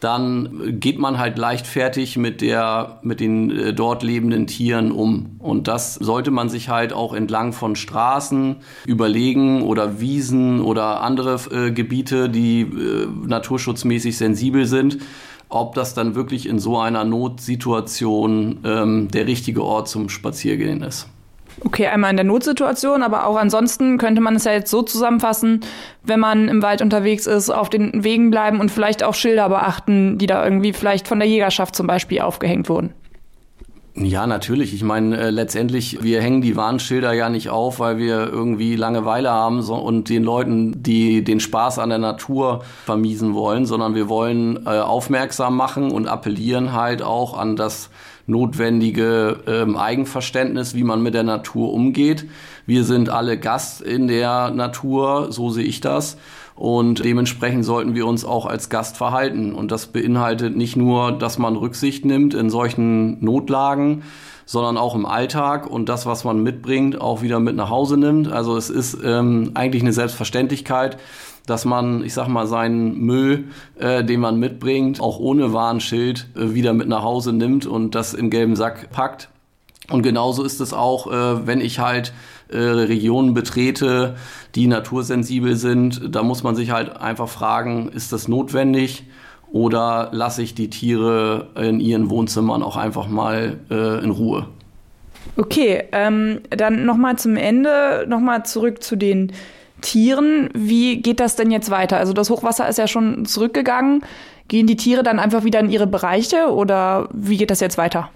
dann 0.00 0.80
geht 0.80 0.98
man 0.98 1.18
halt 1.18 1.38
leichtfertig 1.38 2.16
mit 2.16 2.40
der, 2.40 2.98
mit 3.02 3.20
den 3.20 3.50
äh, 3.50 3.74
dort 3.74 4.02
lebenden 4.02 4.46
Tieren 4.46 4.92
um. 4.92 5.36
Und 5.38 5.68
das 5.68 5.94
sollte 5.94 6.30
man 6.30 6.48
sich 6.48 6.68
halt 6.68 6.92
auch 6.92 7.12
entlang 7.12 7.52
von 7.52 7.76
Straßen 7.76 8.56
überlegen 8.86 9.62
oder 9.62 10.00
Wiesen 10.00 10.62
oder 10.62 11.02
andere 11.02 11.38
äh, 11.50 11.70
Gebiete, 11.70 12.28
die 12.28 12.62
äh, 12.62 13.06
naturschutzmäßig 13.26 14.16
sensibel 14.16 14.66
sind, 14.66 14.98
ob 15.50 15.74
das 15.74 15.94
dann 15.94 16.14
wirklich 16.14 16.48
in 16.48 16.58
so 16.58 16.78
einer 16.78 17.04
Notsituation 17.04 18.60
ähm, 18.64 19.08
der 19.08 19.26
richtige 19.26 19.62
Ort 19.62 19.88
zum 19.88 20.08
Spaziergehen 20.08 20.82
ist. 20.82 21.08
Okay, 21.62 21.86
einmal 21.86 22.10
in 22.10 22.16
der 22.16 22.24
Notsituation, 22.24 23.02
aber 23.02 23.26
auch 23.26 23.36
ansonsten 23.36 23.98
könnte 23.98 24.22
man 24.22 24.34
es 24.34 24.44
ja 24.44 24.52
jetzt 24.52 24.70
so 24.70 24.82
zusammenfassen, 24.82 25.60
wenn 26.02 26.18
man 26.18 26.48
im 26.48 26.62
Wald 26.62 26.80
unterwegs 26.80 27.26
ist, 27.26 27.50
auf 27.50 27.68
den 27.68 28.02
Wegen 28.02 28.30
bleiben 28.30 28.60
und 28.60 28.70
vielleicht 28.70 29.02
auch 29.02 29.14
Schilder 29.14 29.48
beachten, 29.50 30.16
die 30.16 30.26
da 30.26 30.42
irgendwie 30.42 30.72
vielleicht 30.72 31.06
von 31.06 31.18
der 31.18 31.28
Jägerschaft 31.28 31.76
zum 31.76 31.86
Beispiel 31.86 32.20
aufgehängt 32.20 32.68
wurden. 32.68 32.94
Ja, 33.94 34.26
natürlich. 34.26 34.72
Ich 34.72 34.82
meine, 34.84 35.16
äh, 35.18 35.30
letztendlich, 35.30 36.02
wir 36.02 36.22
hängen 36.22 36.40
die 36.40 36.56
Warnschilder 36.56 37.12
ja 37.12 37.28
nicht 37.28 37.50
auf, 37.50 37.80
weil 37.80 37.98
wir 37.98 38.28
irgendwie 38.28 38.76
Langeweile 38.76 39.30
haben 39.30 39.62
so, 39.62 39.74
und 39.74 40.08
den 40.08 40.22
Leuten, 40.22 40.82
die 40.82 41.24
den 41.24 41.40
Spaß 41.40 41.80
an 41.80 41.90
der 41.90 41.98
Natur 41.98 42.62
vermiesen 42.84 43.34
wollen, 43.34 43.66
sondern 43.66 43.94
wir 43.94 44.08
wollen 44.08 44.64
äh, 44.64 44.78
aufmerksam 44.78 45.56
machen 45.56 45.90
und 45.90 46.06
appellieren 46.06 46.72
halt 46.72 47.02
auch 47.02 47.36
an 47.36 47.56
das 47.56 47.90
notwendige 48.30 49.38
ähm, 49.46 49.76
Eigenverständnis, 49.76 50.74
wie 50.74 50.84
man 50.84 51.02
mit 51.02 51.14
der 51.14 51.22
Natur 51.22 51.72
umgeht. 51.72 52.26
Wir 52.66 52.84
sind 52.84 53.08
alle 53.08 53.38
Gast 53.38 53.82
in 53.82 54.08
der 54.08 54.50
Natur, 54.50 55.30
so 55.30 55.50
sehe 55.50 55.64
ich 55.64 55.80
das. 55.80 56.16
Und 56.54 57.04
dementsprechend 57.04 57.64
sollten 57.64 57.94
wir 57.94 58.06
uns 58.06 58.24
auch 58.24 58.44
als 58.44 58.68
Gast 58.68 58.96
verhalten. 58.96 59.54
Und 59.54 59.72
das 59.72 59.86
beinhaltet 59.86 60.56
nicht 60.56 60.76
nur, 60.76 61.12
dass 61.12 61.38
man 61.38 61.56
Rücksicht 61.56 62.04
nimmt 62.04 62.34
in 62.34 62.50
solchen 62.50 63.22
Notlagen, 63.24 64.02
sondern 64.44 64.76
auch 64.76 64.94
im 64.94 65.06
Alltag 65.06 65.66
und 65.66 65.88
das, 65.88 66.06
was 66.06 66.24
man 66.24 66.42
mitbringt, 66.42 67.00
auch 67.00 67.22
wieder 67.22 67.40
mit 67.40 67.56
nach 67.56 67.70
Hause 67.70 67.96
nimmt. 67.96 68.30
Also 68.30 68.56
es 68.56 68.68
ist 68.68 68.98
ähm, 69.02 69.52
eigentlich 69.54 69.82
eine 69.82 69.92
Selbstverständlichkeit, 69.92 70.98
dass 71.46 71.64
man, 71.64 72.04
ich 72.04 72.14
sag 72.14 72.28
mal, 72.28 72.46
seinen 72.46 72.98
Müll, 73.00 73.44
äh, 73.78 74.04
den 74.04 74.20
man 74.20 74.38
mitbringt, 74.38 75.00
auch 75.00 75.18
ohne 75.18 75.52
Warnschild 75.52 76.28
äh, 76.36 76.54
wieder 76.54 76.72
mit 76.72 76.88
nach 76.88 77.02
Hause 77.02 77.32
nimmt 77.32 77.66
und 77.66 77.94
das 77.94 78.14
im 78.14 78.30
gelben 78.30 78.56
Sack 78.56 78.90
packt. 78.90 79.28
Und 79.90 80.02
genauso 80.02 80.44
ist 80.44 80.60
es 80.60 80.72
auch, 80.72 81.10
äh, 81.10 81.46
wenn 81.46 81.60
ich 81.60 81.80
halt 81.80 82.12
äh, 82.48 82.58
Regionen 82.58 83.34
betrete, 83.34 84.16
die 84.54 84.66
natursensibel 84.66 85.56
sind. 85.56 86.14
Da 86.14 86.22
muss 86.22 86.42
man 86.42 86.54
sich 86.54 86.70
halt 86.70 86.96
einfach 86.96 87.28
fragen, 87.28 87.88
ist 87.88 88.12
das 88.12 88.28
notwendig? 88.28 89.04
Oder 89.52 90.10
lasse 90.12 90.42
ich 90.42 90.54
die 90.54 90.70
Tiere 90.70 91.48
in 91.56 91.80
ihren 91.80 92.08
Wohnzimmern 92.08 92.62
auch 92.62 92.76
einfach 92.76 93.08
mal 93.08 93.58
äh, 93.70 94.02
in 94.02 94.10
Ruhe? 94.10 94.46
Okay, 95.36 95.84
ähm, 95.92 96.40
dann 96.50 96.84
nochmal 96.86 97.18
zum 97.18 97.36
Ende, 97.36 98.04
nochmal 98.08 98.44
zurück 98.44 98.82
zu 98.82 98.96
den 98.96 99.32
Tieren. 99.80 100.50
Wie 100.54 101.00
geht 101.02 101.20
das 101.20 101.36
denn 101.36 101.50
jetzt 101.50 101.70
weiter? 101.70 101.96
Also 101.96 102.12
das 102.12 102.30
Hochwasser 102.30 102.68
ist 102.68 102.78
ja 102.78 102.86
schon 102.86 103.24
zurückgegangen. 103.26 104.02
Gehen 104.48 104.66
die 104.66 104.76
Tiere 104.76 105.02
dann 105.02 105.18
einfach 105.18 105.44
wieder 105.44 105.60
in 105.60 105.70
ihre 105.70 105.86
Bereiche 105.86 106.52
oder 106.52 107.08
wie 107.12 107.36
geht 107.36 107.50
das 107.50 107.60
jetzt 107.60 107.78
weiter? 107.78 108.10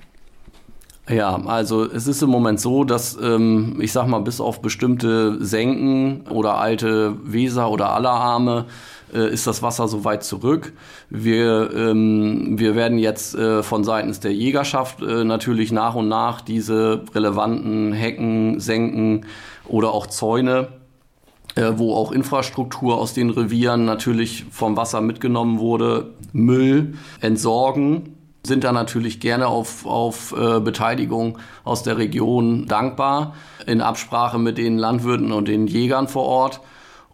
Ja, 1.08 1.38
also 1.46 1.84
es 1.84 2.06
ist 2.06 2.22
im 2.22 2.30
Moment 2.30 2.60
so, 2.60 2.82
dass 2.82 3.18
ähm, 3.22 3.76
ich 3.80 3.92
sag 3.92 4.06
mal, 4.06 4.20
bis 4.20 4.40
auf 4.40 4.62
bestimmte 4.62 5.44
Senken 5.44 6.22
oder 6.30 6.56
alte 6.56 7.14
Weser 7.24 7.70
oder 7.70 7.92
Allerarme 7.92 8.64
äh, 9.12 9.30
ist 9.30 9.46
das 9.46 9.62
Wasser 9.62 9.86
so 9.86 10.04
weit 10.04 10.24
zurück. 10.24 10.72
Wir, 11.10 11.70
ähm, 11.74 12.58
wir 12.58 12.74
werden 12.74 12.98
jetzt 12.98 13.34
äh, 13.34 13.62
von 13.62 13.84
seitens 13.84 14.20
der 14.20 14.32
Jägerschaft 14.32 15.02
äh, 15.02 15.24
natürlich 15.24 15.72
nach 15.72 15.94
und 15.94 16.08
nach 16.08 16.40
diese 16.40 17.02
relevanten 17.14 17.92
Hecken, 17.92 18.58
Senken 18.58 19.26
oder 19.68 19.92
auch 19.92 20.06
Zäune 20.06 20.68
wo 21.76 21.94
auch 21.94 22.12
Infrastruktur 22.12 22.98
aus 22.98 23.14
den 23.14 23.30
Revieren 23.30 23.84
natürlich 23.84 24.44
vom 24.50 24.76
Wasser 24.76 25.00
mitgenommen 25.00 25.58
wurde, 25.58 26.14
Müll 26.32 26.94
entsorgen, 27.20 28.14
sind 28.46 28.64
da 28.64 28.72
natürlich 28.72 29.20
gerne 29.20 29.46
auf, 29.46 29.86
auf 29.86 30.34
äh, 30.36 30.60
Beteiligung 30.60 31.38
aus 31.64 31.82
der 31.82 31.96
Region 31.98 32.66
dankbar, 32.66 33.34
in 33.66 33.80
Absprache 33.80 34.38
mit 34.38 34.58
den 34.58 34.76
Landwirten 34.76 35.32
und 35.32 35.48
den 35.48 35.66
Jägern 35.66 36.08
vor 36.08 36.24
Ort. 36.24 36.60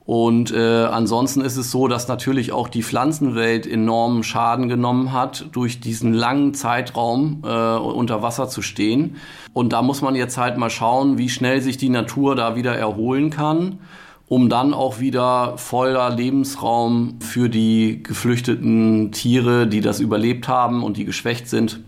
Und 0.05 0.51
äh, 0.51 0.87
ansonsten 0.87 1.41
ist 1.41 1.57
es 1.57 1.71
so, 1.71 1.87
dass 1.87 2.09
natürlich 2.09 2.51
auch 2.51 2.67
die 2.67 2.83
Pflanzenwelt 2.83 3.65
enormen 3.65 4.25
Schaden 4.25 4.69
genommen 4.69 5.13
hat, 5.13 5.47
durch 5.53 5.79
diesen 5.79 6.13
langen 6.13 6.53
Zeitraum 6.53 7.45
äh, 7.45 7.77
unter 7.77 8.21
Wasser 8.21 8.49
zu 8.49 8.61
stehen. 8.61 9.17
Und 9.53 9.73
da 9.73 9.83
muss 9.83 10.03
man 10.03 10.17
jetzt 10.17 10.37
halt 10.37 10.57
mal 10.57 10.71
schauen, 10.71 11.17
wie 11.17 11.29
schnell 11.29 11.61
sich 11.61 11.77
die 11.77 11.91
Natur 11.91 12.35
da 12.35 12.57
wieder 12.57 12.77
erholen 12.77 13.31
kann 13.31 13.79
um 14.31 14.49
dann 14.49 14.75
auch 14.75 15.01
wieder 15.01 15.59
voller 15.59 16.09
Lebensraum 16.09 17.19
für 17.19 17.49
die 17.49 18.01
geflüchteten 18.01 19.11
Tiere, 19.11 19.67
die 19.67 19.81
das 19.81 19.99
überlebt 19.99 20.47
haben 20.47 20.85
und 20.85 20.97
die 20.97 21.05
geschwächt 21.05 21.49
sind, 21.49 21.81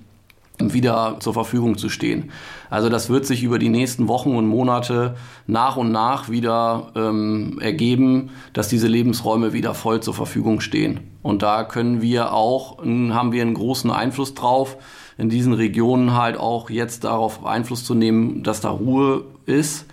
wieder 0.58 1.18
zur 1.20 1.34
Verfügung 1.34 1.78
zu 1.78 1.88
stehen. 1.88 2.32
Also 2.68 2.88
das 2.88 3.08
wird 3.08 3.26
sich 3.26 3.44
über 3.44 3.60
die 3.60 3.68
nächsten 3.68 4.08
Wochen 4.08 4.34
und 4.34 4.48
Monate 4.48 5.14
nach 5.46 5.76
und 5.76 5.92
nach 5.92 6.30
wieder 6.30 6.90
ähm, 6.96 7.60
ergeben, 7.60 8.30
dass 8.54 8.66
diese 8.66 8.88
Lebensräume 8.88 9.52
wieder 9.52 9.72
voll 9.72 10.00
zur 10.00 10.14
Verfügung 10.14 10.60
stehen. 10.60 10.98
Und 11.22 11.42
da 11.42 11.62
können 11.62 12.02
wir 12.02 12.32
auch, 12.32 12.78
haben 12.78 13.30
wir 13.30 13.42
einen 13.42 13.54
großen 13.54 13.92
Einfluss 13.92 14.34
drauf, 14.34 14.78
in 15.16 15.28
diesen 15.28 15.52
Regionen 15.52 16.14
halt 16.14 16.36
auch 16.38 16.70
jetzt 16.70 17.04
darauf 17.04 17.46
Einfluss 17.46 17.84
zu 17.84 17.94
nehmen, 17.94 18.42
dass 18.42 18.60
da 18.60 18.70
Ruhe 18.70 19.26
ist 19.46 19.86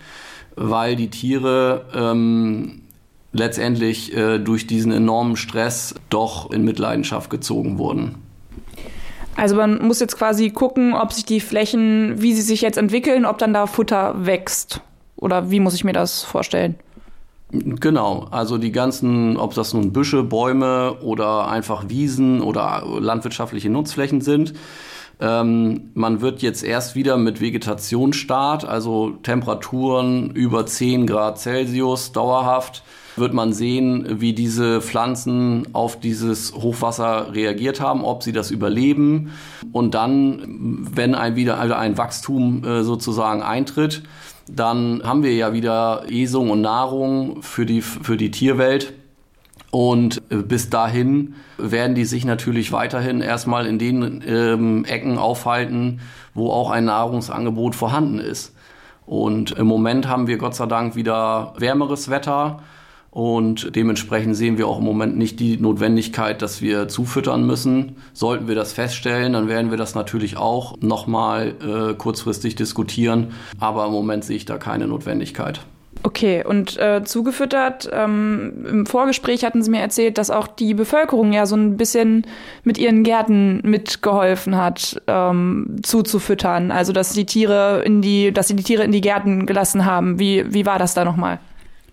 weil 0.60 0.94
die 0.94 1.08
Tiere 1.08 1.86
ähm, 1.94 2.82
letztendlich 3.32 4.14
äh, 4.14 4.38
durch 4.38 4.66
diesen 4.66 4.92
enormen 4.92 5.36
Stress 5.36 5.94
doch 6.10 6.50
in 6.50 6.64
Mitleidenschaft 6.64 7.30
gezogen 7.30 7.78
wurden. 7.78 8.16
Also 9.36 9.56
man 9.56 9.82
muss 9.86 10.00
jetzt 10.00 10.18
quasi 10.18 10.50
gucken, 10.50 10.92
ob 10.92 11.14
sich 11.14 11.24
die 11.24 11.40
Flächen, 11.40 12.20
wie 12.20 12.34
sie 12.34 12.42
sich 12.42 12.60
jetzt 12.60 12.76
entwickeln, 12.76 13.24
ob 13.24 13.38
dann 13.38 13.54
da 13.54 13.66
Futter 13.66 14.26
wächst. 14.26 14.82
Oder 15.16 15.50
wie 15.50 15.60
muss 15.60 15.74
ich 15.74 15.82
mir 15.82 15.94
das 15.94 16.22
vorstellen? 16.22 16.74
Genau, 17.52 18.28
also 18.30 18.58
die 18.58 18.70
ganzen, 18.70 19.36
ob 19.36 19.54
das 19.54 19.72
nun 19.72 19.92
Büsche, 19.92 20.22
Bäume 20.22 20.98
oder 21.02 21.48
einfach 21.48 21.88
Wiesen 21.88 22.42
oder 22.42 22.84
landwirtschaftliche 23.00 23.70
Nutzflächen 23.70 24.20
sind, 24.20 24.52
ähm, 25.20 25.90
man 25.94 26.20
wird 26.20 26.40
jetzt 26.42 26.64
erst 26.64 26.94
wieder 26.94 27.16
mit 27.16 27.40
Vegetationsstart, 27.40 28.64
also 28.64 29.10
Temperaturen 29.22 30.30
über 30.30 30.64
10 30.66 31.06
Grad 31.06 31.38
Celsius 31.38 32.12
dauerhaft, 32.12 32.82
wird 33.16 33.34
man 33.34 33.52
sehen, 33.52 34.20
wie 34.20 34.32
diese 34.32 34.80
Pflanzen 34.80 35.68
auf 35.72 36.00
dieses 36.00 36.54
Hochwasser 36.54 37.34
reagiert 37.34 37.80
haben, 37.80 38.04
ob 38.04 38.22
sie 38.22 38.32
das 38.32 38.50
überleben. 38.50 39.32
Und 39.72 39.94
dann, 39.94 40.86
wenn 40.94 41.14
ein 41.14 41.36
wieder 41.36 41.58
also 41.58 41.74
ein 41.74 41.98
Wachstum 41.98 42.64
äh, 42.64 42.82
sozusagen 42.82 43.42
eintritt, 43.42 44.02
dann 44.48 45.02
haben 45.04 45.22
wir 45.22 45.34
ja 45.34 45.52
wieder 45.52 46.04
Esung 46.08 46.50
und 46.50 46.62
Nahrung 46.62 47.42
für 47.42 47.66
die, 47.66 47.82
für 47.82 48.16
die 48.16 48.30
Tierwelt. 48.30 48.94
Und 49.70 50.20
äh, 50.30 50.36
bis 50.36 50.68
dahin 50.70 51.34
werden 51.58 51.94
die 51.94 52.04
sich 52.04 52.24
natürlich 52.24 52.72
weiterhin 52.72 53.20
erstmal 53.20 53.66
in 53.66 53.78
den 53.78 54.22
ähm, 54.26 54.84
Ecken 54.84 55.18
aufhalten, 55.18 56.00
wo 56.34 56.50
auch 56.50 56.70
ein 56.70 56.86
Nahrungsangebot 56.86 57.74
vorhanden 57.74 58.18
ist. 58.18 58.54
Und 59.06 59.52
im 59.52 59.66
Moment 59.66 60.08
haben 60.08 60.26
wir 60.26 60.38
Gott 60.38 60.54
sei 60.54 60.66
Dank 60.66 60.94
wieder 60.96 61.54
wärmeres 61.58 62.10
Wetter. 62.10 62.60
Und 63.10 63.74
dementsprechend 63.74 64.36
sehen 64.36 64.56
wir 64.56 64.68
auch 64.68 64.78
im 64.78 64.84
Moment 64.84 65.18
nicht 65.18 65.40
die 65.40 65.56
Notwendigkeit, 65.56 66.42
dass 66.42 66.62
wir 66.62 66.86
zufüttern 66.86 67.44
müssen. 67.44 67.96
Sollten 68.12 68.46
wir 68.46 68.54
das 68.54 68.72
feststellen, 68.72 69.32
dann 69.32 69.48
werden 69.48 69.72
wir 69.72 69.78
das 69.78 69.96
natürlich 69.96 70.36
auch 70.36 70.76
nochmal 70.80 71.54
äh, 71.60 71.94
kurzfristig 71.94 72.54
diskutieren. 72.54 73.32
Aber 73.58 73.86
im 73.86 73.92
Moment 73.92 74.24
sehe 74.24 74.36
ich 74.36 74.44
da 74.44 74.58
keine 74.58 74.86
Notwendigkeit. 74.86 75.60
Okay, 76.02 76.42
und 76.46 76.78
äh, 76.78 77.02
zugefüttert, 77.04 77.90
ähm, 77.92 78.64
im 78.66 78.86
Vorgespräch 78.86 79.44
hatten 79.44 79.62
Sie 79.62 79.70
mir 79.70 79.80
erzählt, 79.80 80.16
dass 80.16 80.30
auch 80.30 80.46
die 80.46 80.72
Bevölkerung 80.72 81.32
ja 81.34 81.44
so 81.44 81.56
ein 81.56 81.76
bisschen 81.76 82.26
mit 82.64 82.78
ihren 82.78 83.02
Gärten 83.02 83.60
mitgeholfen 83.64 84.56
hat, 84.56 85.00
ähm, 85.06 85.76
zuzufüttern. 85.82 86.70
Also 86.70 86.92
dass 86.92 87.12
die 87.12 87.26
Tiere 87.26 87.82
in 87.84 88.00
die, 88.00 88.32
dass 88.32 88.48
sie 88.48 88.56
die 88.56 88.62
Tiere 88.62 88.82
in 88.82 88.92
die 88.92 89.02
Gärten 89.02 89.44
gelassen 89.44 89.84
haben. 89.84 90.18
Wie, 90.18 90.52
wie 90.52 90.64
war 90.64 90.78
das 90.78 90.94
da 90.94 91.04
nochmal? 91.04 91.38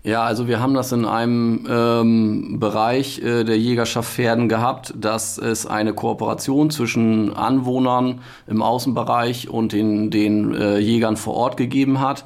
Ja, 0.04 0.22
also 0.22 0.48
wir 0.48 0.60
haben 0.60 0.72
das 0.72 0.90
in 0.92 1.04
einem 1.04 1.66
ähm, 1.68 2.58
Bereich 2.58 3.20
äh, 3.22 3.44
der 3.44 3.58
Jägerschaft 3.58 4.10
Pferden 4.10 4.48
gehabt, 4.48 4.94
dass 4.96 5.36
es 5.36 5.66
eine 5.66 5.92
Kooperation 5.92 6.70
zwischen 6.70 7.34
Anwohnern 7.34 8.20
im 8.46 8.62
Außenbereich 8.62 9.50
und 9.50 9.72
den, 9.72 10.10
den 10.10 10.54
äh, 10.54 10.78
Jägern 10.78 11.18
vor 11.18 11.34
Ort 11.34 11.56
gegeben 11.58 12.00
hat. 12.00 12.24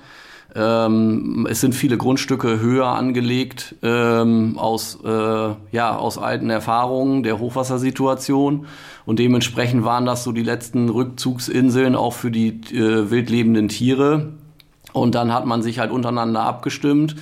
Ähm, 0.55 1.47
es 1.49 1.61
sind 1.61 1.75
viele 1.75 1.97
Grundstücke 1.97 2.61
höher 2.61 2.89
angelegt 2.89 3.75
ähm, 3.83 4.59
aus, 4.59 4.99
äh, 5.03 5.55
ja, 5.73 5.97
aus 5.97 6.19
alten 6.19 6.51
Erfahrungen 6.51 7.23
der 7.23 7.39
Hochwassersituation. 7.39 8.67
Und 9.07 9.19
dementsprechend 9.19 9.85
waren 9.85 10.05
das 10.05 10.25
so 10.25 10.33
die 10.33 10.43
letzten 10.43 10.89
Rückzugsinseln 10.89 11.97
auch 11.97 12.13
für 12.13 12.31
die 12.31 12.61
äh, 12.73 13.11
wildlebenden 13.11 13.69
Tiere. 13.69 14.35
Und 14.93 15.15
dann 15.15 15.33
hat 15.33 15.47
man 15.47 15.63
sich 15.63 15.79
halt 15.79 15.91
untereinander 15.91 16.43
abgestimmt, 16.43 17.17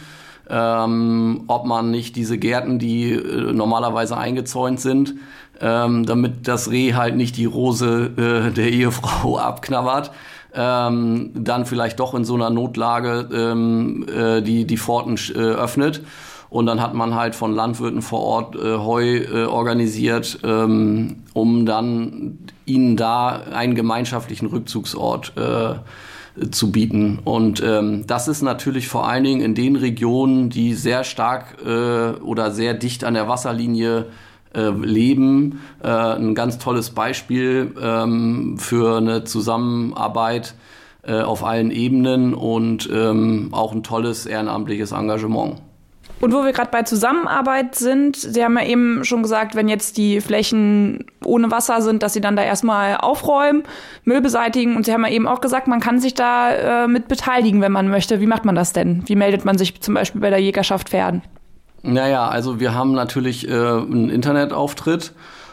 ähm, 0.49 1.45
ob 1.47 1.65
man 1.67 1.93
nicht 1.93 2.17
diese 2.17 2.37
Gärten, 2.37 2.81
die 2.81 3.13
äh, 3.13 3.53
normalerweise 3.53 4.17
eingezäunt 4.17 4.81
sind, 4.81 5.15
ähm, 5.61 6.05
damit 6.05 6.49
das 6.49 6.71
Reh 6.71 6.95
halt 6.95 7.17
nicht 7.17 7.37
die 7.37 7.45
Rose 7.45 8.11
äh, 8.17 8.53
der 8.53 8.71
Ehefrau 8.71 9.39
abknabbert, 9.39 10.11
ähm, 10.55 11.31
dann 11.35 11.67
vielleicht 11.67 12.01
doch 12.01 12.15
in 12.15 12.25
so 12.25 12.35
einer 12.35 12.51
Notlage 12.51 13.29
ähm, 13.33 14.07
äh, 14.09 14.43
die, 14.43 14.67
die 14.67 14.77
Pforten 14.77 15.17
äh, 15.35 15.39
öffnet. 15.39 16.03
Und 16.51 16.67
dann 16.67 16.81
hat 16.81 16.95
man 16.95 17.15
halt 17.15 17.37
von 17.37 17.55
Landwirten 17.55 18.03
vor 18.03 18.21
Ort 18.21 18.57
äh, 18.57 18.77
Heu 18.79 19.19
äh, 19.19 19.45
organisiert, 19.45 20.41
ähm, 20.43 21.23
um 21.33 21.65
dann 21.65 22.39
ihnen 22.67 22.97
da 22.97 23.43
einen 23.53 23.77
gemeinschaftlichen 23.77 24.47
Rückzugsort 24.47 25.33
äh, 25.37 25.75
zu 26.51 26.73
bieten. 26.73 27.21
Und 27.25 27.63
ähm, 27.65 28.05
das 28.07 28.27
ist 28.27 28.43
natürlich 28.43 28.89
vor 28.89 29.09
allen 29.09 29.25
Dingen 29.25 29.41
in 29.41 29.55
den 29.55 29.77
Regionen, 29.77 30.51
die 30.51 30.75
sehr 30.75 31.05
stark 31.05 31.59
äh, 31.65 32.21
oder 32.21 32.51
sehr 32.51 32.75
dicht 32.75 33.05
an 33.05 33.15
der 33.15 33.29
Wasserlinie 33.29 34.07
äh, 34.55 34.71
leben. 34.71 35.61
Äh, 35.83 35.89
ein 35.89 36.35
ganz 36.35 36.59
tolles 36.59 36.91
Beispiel 36.91 37.75
ähm, 37.81 38.57
für 38.59 38.97
eine 38.97 39.25
Zusammenarbeit 39.25 40.55
äh, 41.03 41.21
auf 41.21 41.45
allen 41.45 41.71
Ebenen 41.71 42.35
und 42.35 42.89
ähm, 42.93 43.49
auch 43.53 43.73
ein 43.73 43.83
tolles 43.83 44.27
ehrenamtliches 44.27 44.93
Engagement. 44.93 45.57
Und 46.21 46.35
wo 46.35 46.45
wir 46.45 46.53
gerade 46.53 46.71
bei 46.71 46.83
Zusammenarbeit 46.83 47.75
sind, 47.75 48.15
Sie 48.17 48.45
haben 48.45 48.59
ja 48.59 48.67
eben 48.67 49.05
schon 49.05 49.23
gesagt, 49.23 49.55
wenn 49.55 49.69
jetzt 49.69 49.97
die 49.97 50.21
Flächen 50.21 51.07
ohne 51.25 51.51
Wasser 51.51 51.81
sind, 51.81 52.03
dass 52.03 52.13
Sie 52.13 52.21
dann 52.21 52.37
da 52.37 52.43
erstmal 52.43 52.99
aufräumen, 52.99 53.63
Müll 54.05 54.21
beseitigen. 54.21 54.77
Und 54.77 54.85
Sie 54.85 54.93
haben 54.93 55.05
ja 55.05 55.11
eben 55.11 55.27
auch 55.27 55.41
gesagt, 55.41 55.67
man 55.67 55.81
kann 55.81 55.99
sich 55.99 56.13
da 56.13 56.85
äh, 56.85 56.89
mit 56.89 57.09
beteiligen, 57.09 57.63
wenn 57.63 57.73
man 57.73 57.89
möchte. 57.89 58.21
Wie 58.21 58.27
macht 58.27 58.45
man 58.45 58.55
das 58.55 58.75
denn? 58.75 59.03
Wie 59.07 59.17
meldet 59.17 59.47
man 59.47 59.57
sich 59.57 59.81
zum 59.81 59.95
Beispiel 59.95 60.21
bei 60.21 60.29
der 60.29 60.41
Jägerschaft 60.41 60.91
Pferden? 60.91 61.23
Naja, 61.83 62.29
also 62.29 62.61
wir 62.61 62.75
haben 62.75 62.93
natürlich 62.93 63.49
äh, 63.49 63.53
einen 63.53 64.11
Internetauftritt 64.11 65.13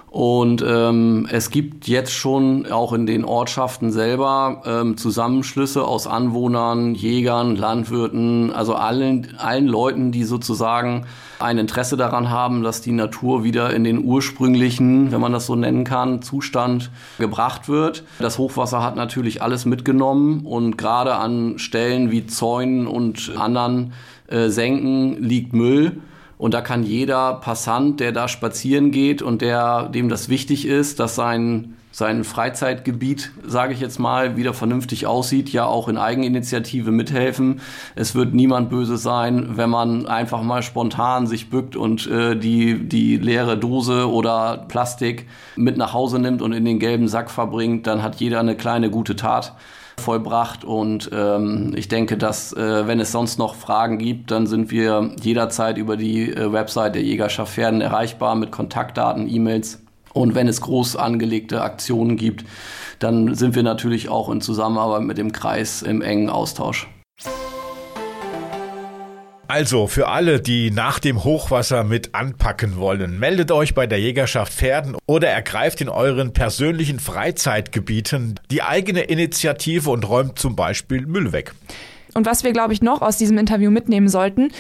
und 0.09 0.63
ähm, 0.65 1.27
es 1.29 1.51
gibt 1.51 1.87
jetzt 1.87 2.13
schon 2.13 2.65
auch 2.71 2.93
in 2.93 3.05
den 3.05 3.25
Ortschaften 3.25 3.91
selber 3.91 4.61
ähm, 4.65 4.97
Zusammenschlüsse 4.97 5.83
aus 5.83 6.07
Anwohnern, 6.07 6.95
Jägern, 6.95 7.55
Landwirten, 7.55 8.51
also 8.51 8.73
allen, 8.73 9.35
allen 9.37 9.67
Leuten, 9.67 10.11
die 10.11 10.23
sozusagen 10.23 11.05
ein 11.39 11.57
Interesse 11.57 11.97
daran 11.97 12.29
haben, 12.29 12.63
dass 12.63 12.81
die 12.81 12.93
Natur 12.93 13.43
wieder 13.43 13.73
in 13.73 13.83
den 13.83 14.03
ursprünglichen, 14.03 15.11
wenn 15.11 15.21
man 15.21 15.33
das 15.33 15.45
so 15.45 15.55
nennen 15.55 15.83
kann, 15.83 16.21
Zustand 16.21 16.89
gebracht 17.19 17.67
wird. 17.67 18.03
Das 18.19 18.37
Hochwasser 18.37 18.81
hat 18.81 18.95
natürlich 18.95 19.41
alles 19.41 19.65
mitgenommen 19.65 20.45
und 20.45 20.77
gerade 20.77 21.15
an 21.15 21.59
Stellen 21.59 22.11
wie 22.11 22.25
Zäunen 22.25 22.87
und 22.87 23.33
anderen 23.37 23.93
äh, 24.27 24.49
Senken 24.49 25.21
liegt 25.21 25.53
Müll. 25.53 25.97
Und 26.37 26.53
da 26.53 26.61
kann 26.61 26.83
jeder 26.83 27.33
Passant, 27.33 27.99
der 27.99 28.11
da 28.11 28.27
spazieren 28.27 28.91
geht 28.91 29.21
und 29.21 29.41
der, 29.41 29.89
dem 29.89 30.07
das 30.07 30.29
wichtig 30.29 30.67
ist, 30.67 30.99
dass 30.99 31.15
sein, 31.15 31.77
sein 31.91 32.23
Freizeitgebiet, 32.23 33.31
sage 33.43 33.73
ich 33.73 33.79
jetzt 33.79 33.97
mal, 33.97 34.37
wieder 34.37 34.53
vernünftig 34.53 35.07
aussieht, 35.07 35.49
ja 35.49 35.65
auch 35.65 35.87
in 35.87 35.97
Eigeninitiative 35.97 36.91
mithelfen. 36.91 37.59
Es 37.95 38.13
wird 38.13 38.35
niemand 38.35 38.69
böse 38.69 38.97
sein, 38.97 39.57
wenn 39.57 39.71
man 39.71 40.05
einfach 40.05 40.43
mal 40.43 40.61
spontan 40.61 41.25
sich 41.25 41.49
bückt 41.49 41.75
und 41.75 42.05
äh, 42.05 42.35
die, 42.35 42.87
die 42.87 43.17
leere 43.17 43.57
Dose 43.57 44.07
oder 44.07 44.65
Plastik 44.67 45.25
mit 45.55 45.77
nach 45.77 45.93
Hause 45.93 46.19
nimmt 46.19 46.43
und 46.43 46.51
in 46.51 46.65
den 46.65 46.77
gelben 46.77 47.07
Sack 47.07 47.31
verbringt. 47.31 47.87
Dann 47.87 48.03
hat 48.03 48.17
jeder 48.17 48.39
eine 48.39 48.55
kleine 48.55 48.91
gute 48.91 49.15
Tat 49.15 49.55
vollbracht. 49.99 50.63
Und 50.63 51.09
ähm, 51.13 51.73
ich 51.75 51.87
denke, 51.87 52.17
dass 52.17 52.53
äh, 52.53 52.87
wenn 52.87 52.99
es 52.99 53.11
sonst 53.11 53.39
noch 53.39 53.55
Fragen 53.55 53.97
gibt, 53.97 54.31
dann 54.31 54.47
sind 54.47 54.71
wir 54.71 55.11
jederzeit 55.21 55.77
über 55.77 55.97
die 55.97 56.31
äh, 56.31 56.51
Website 56.51 56.95
der 56.95 57.03
Jägerschaft 57.03 57.53
Pferden 57.53 57.81
erreichbar 57.81 58.35
mit 58.35 58.51
Kontaktdaten, 58.51 59.27
E-Mails. 59.27 59.81
Und 60.13 60.35
wenn 60.35 60.47
es 60.47 60.61
groß 60.61 60.95
angelegte 60.95 61.61
Aktionen 61.61 62.17
gibt, 62.17 62.45
dann 62.99 63.35
sind 63.35 63.55
wir 63.55 63.63
natürlich 63.63 64.09
auch 64.09 64.29
in 64.29 64.41
Zusammenarbeit 64.41 65.03
mit 65.03 65.17
dem 65.17 65.31
Kreis 65.31 65.81
im 65.81 66.01
engen 66.01 66.29
Austausch. 66.29 66.87
Also 69.57 69.87
für 69.87 70.07
alle, 70.07 70.39
die 70.39 70.69
nach 70.69 70.99
dem 70.99 71.23
Hochwasser 71.23 71.83
mit 71.83 72.13
anpacken 72.13 72.75
wollen, 72.75 73.17
meldet 73.17 73.51
euch 73.51 73.73
bei 73.73 73.87
der 73.87 73.99
Jägerschaft 73.99 74.53
Pferden 74.53 74.95
oder 75.07 75.29
ergreift 75.29 75.81
in 75.81 75.89
euren 75.89 76.31
persönlichen 76.31 76.99
Freizeitgebieten 76.99 78.39
die 78.51 78.61
eigene 78.61 79.01
Initiative 79.01 79.89
und 79.89 80.07
räumt 80.07 80.37
zum 80.37 80.55
Beispiel 80.55 81.07
Müll 81.07 81.31
weg. 81.31 81.53
Und 82.13 82.27
was 82.27 82.43
wir, 82.43 82.53
glaube 82.53 82.73
ich, 82.73 82.83
noch 82.83 83.01
aus 83.01 83.17
diesem 83.17 83.39
Interview 83.39 83.71
mitnehmen 83.71 84.09
sollten, 84.09 84.51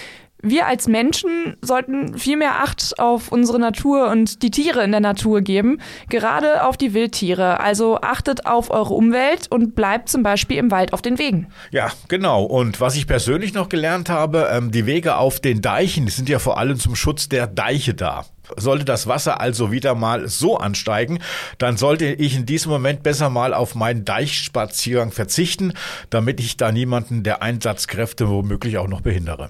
wir 0.41 0.67
als 0.67 0.87
Menschen 0.87 1.57
sollten 1.61 2.17
viel 2.17 2.37
mehr 2.37 2.61
Acht 2.61 2.99
auf 2.99 3.31
unsere 3.31 3.59
Natur 3.59 4.09
und 4.09 4.43
die 4.43 4.51
Tiere 4.51 4.83
in 4.83 4.91
der 4.91 4.99
Natur 4.99 5.41
geben, 5.41 5.79
gerade 6.09 6.65
auf 6.65 6.77
die 6.77 6.93
Wildtiere. 6.93 7.59
Also 7.59 7.99
achtet 8.01 8.45
auf 8.45 8.69
eure 8.69 8.93
Umwelt 8.93 9.47
und 9.49 9.75
bleibt 9.75 10.09
zum 10.09 10.23
Beispiel 10.23 10.57
im 10.57 10.69
Wald 10.71 10.93
auf 10.93 11.01
den 11.01 11.17
Wegen. 11.17 11.47
Ja, 11.71 11.91
genau. 12.07 12.43
Und 12.43 12.79
was 12.79 12.95
ich 12.95 13.07
persönlich 13.07 13.53
noch 13.53 13.69
gelernt 13.69 14.09
habe, 14.09 14.49
ähm, 14.51 14.71
die 14.71 14.85
Wege 14.85 15.17
auf 15.17 15.39
den 15.39 15.61
Deichen 15.61 16.07
sind 16.07 16.29
ja 16.29 16.39
vor 16.39 16.57
allem 16.57 16.79
zum 16.79 16.95
Schutz 16.95 17.29
der 17.29 17.47
Deiche 17.47 17.93
da. 17.93 18.25
Sollte 18.55 18.85
das 18.85 19.07
Wasser 19.07 19.41
also 19.41 19.71
wieder 19.71 19.93
mal 19.93 20.29
so 20.29 20.57
ansteigen, 20.57 21.19
dann 21.57 21.75
sollte 21.75 22.05
ich 22.05 22.35
in 22.35 22.45
diesem 22.45 22.71
Moment 22.71 23.03
besser 23.03 23.29
mal 23.29 23.53
auf 23.53 23.75
meinen 23.75 24.05
Deichspaziergang 24.05 25.11
verzichten, 25.11 25.73
damit 26.09 26.39
ich 26.39 26.55
da 26.55 26.71
niemanden 26.71 27.23
der 27.23 27.41
Einsatzkräfte 27.41 28.29
womöglich 28.29 28.77
auch 28.77 28.87
noch 28.87 29.01
behindere. 29.01 29.49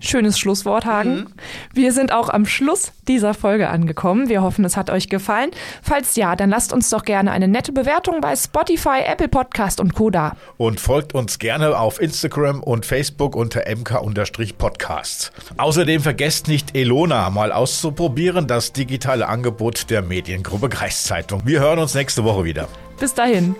Schönes 0.00 0.38
Schlusswort, 0.38 0.84
Hagen. 0.84 1.14
Mhm. 1.14 1.26
Wir 1.74 1.92
sind 1.92 2.12
auch 2.12 2.28
am 2.28 2.46
Schluss 2.46 2.92
dieser 3.08 3.34
Folge 3.34 3.68
angekommen. 3.68 4.28
Wir 4.28 4.42
hoffen, 4.42 4.64
es 4.64 4.76
hat 4.76 4.90
euch 4.90 5.08
gefallen. 5.08 5.50
Falls 5.82 6.16
ja, 6.16 6.34
dann 6.36 6.50
lasst 6.50 6.72
uns 6.72 6.90
doch 6.90 7.04
gerne 7.04 7.30
eine 7.30 7.48
nette 7.48 7.72
Bewertung 7.72 8.20
bei 8.20 8.34
Spotify, 8.34 9.00
Apple 9.04 9.28
Podcast 9.28 9.80
und 9.80 9.94
Co. 9.94 10.10
da. 10.10 10.36
Und 10.56 10.80
folgt 10.80 11.14
uns 11.14 11.38
gerne 11.38 11.78
auf 11.78 12.00
Instagram 12.00 12.62
und 12.62 12.86
Facebook 12.86 13.36
unter 13.36 13.62
mk-podcasts. 13.66 15.32
Außerdem 15.56 16.00
vergesst 16.00 16.48
nicht, 16.48 16.76
Elona 16.76 17.30
mal 17.30 17.52
auszuprobieren, 17.52 18.46
das 18.46 18.72
digitale 18.72 19.28
Angebot 19.28 19.90
der 19.90 20.02
Mediengruppe 20.02 20.68
Kreiszeitung. 20.68 21.42
Wir 21.44 21.60
hören 21.60 21.78
uns 21.78 21.94
nächste 21.94 22.24
Woche 22.24 22.44
wieder. 22.44 22.68
Bis 22.98 23.14
dahin. 23.14 23.54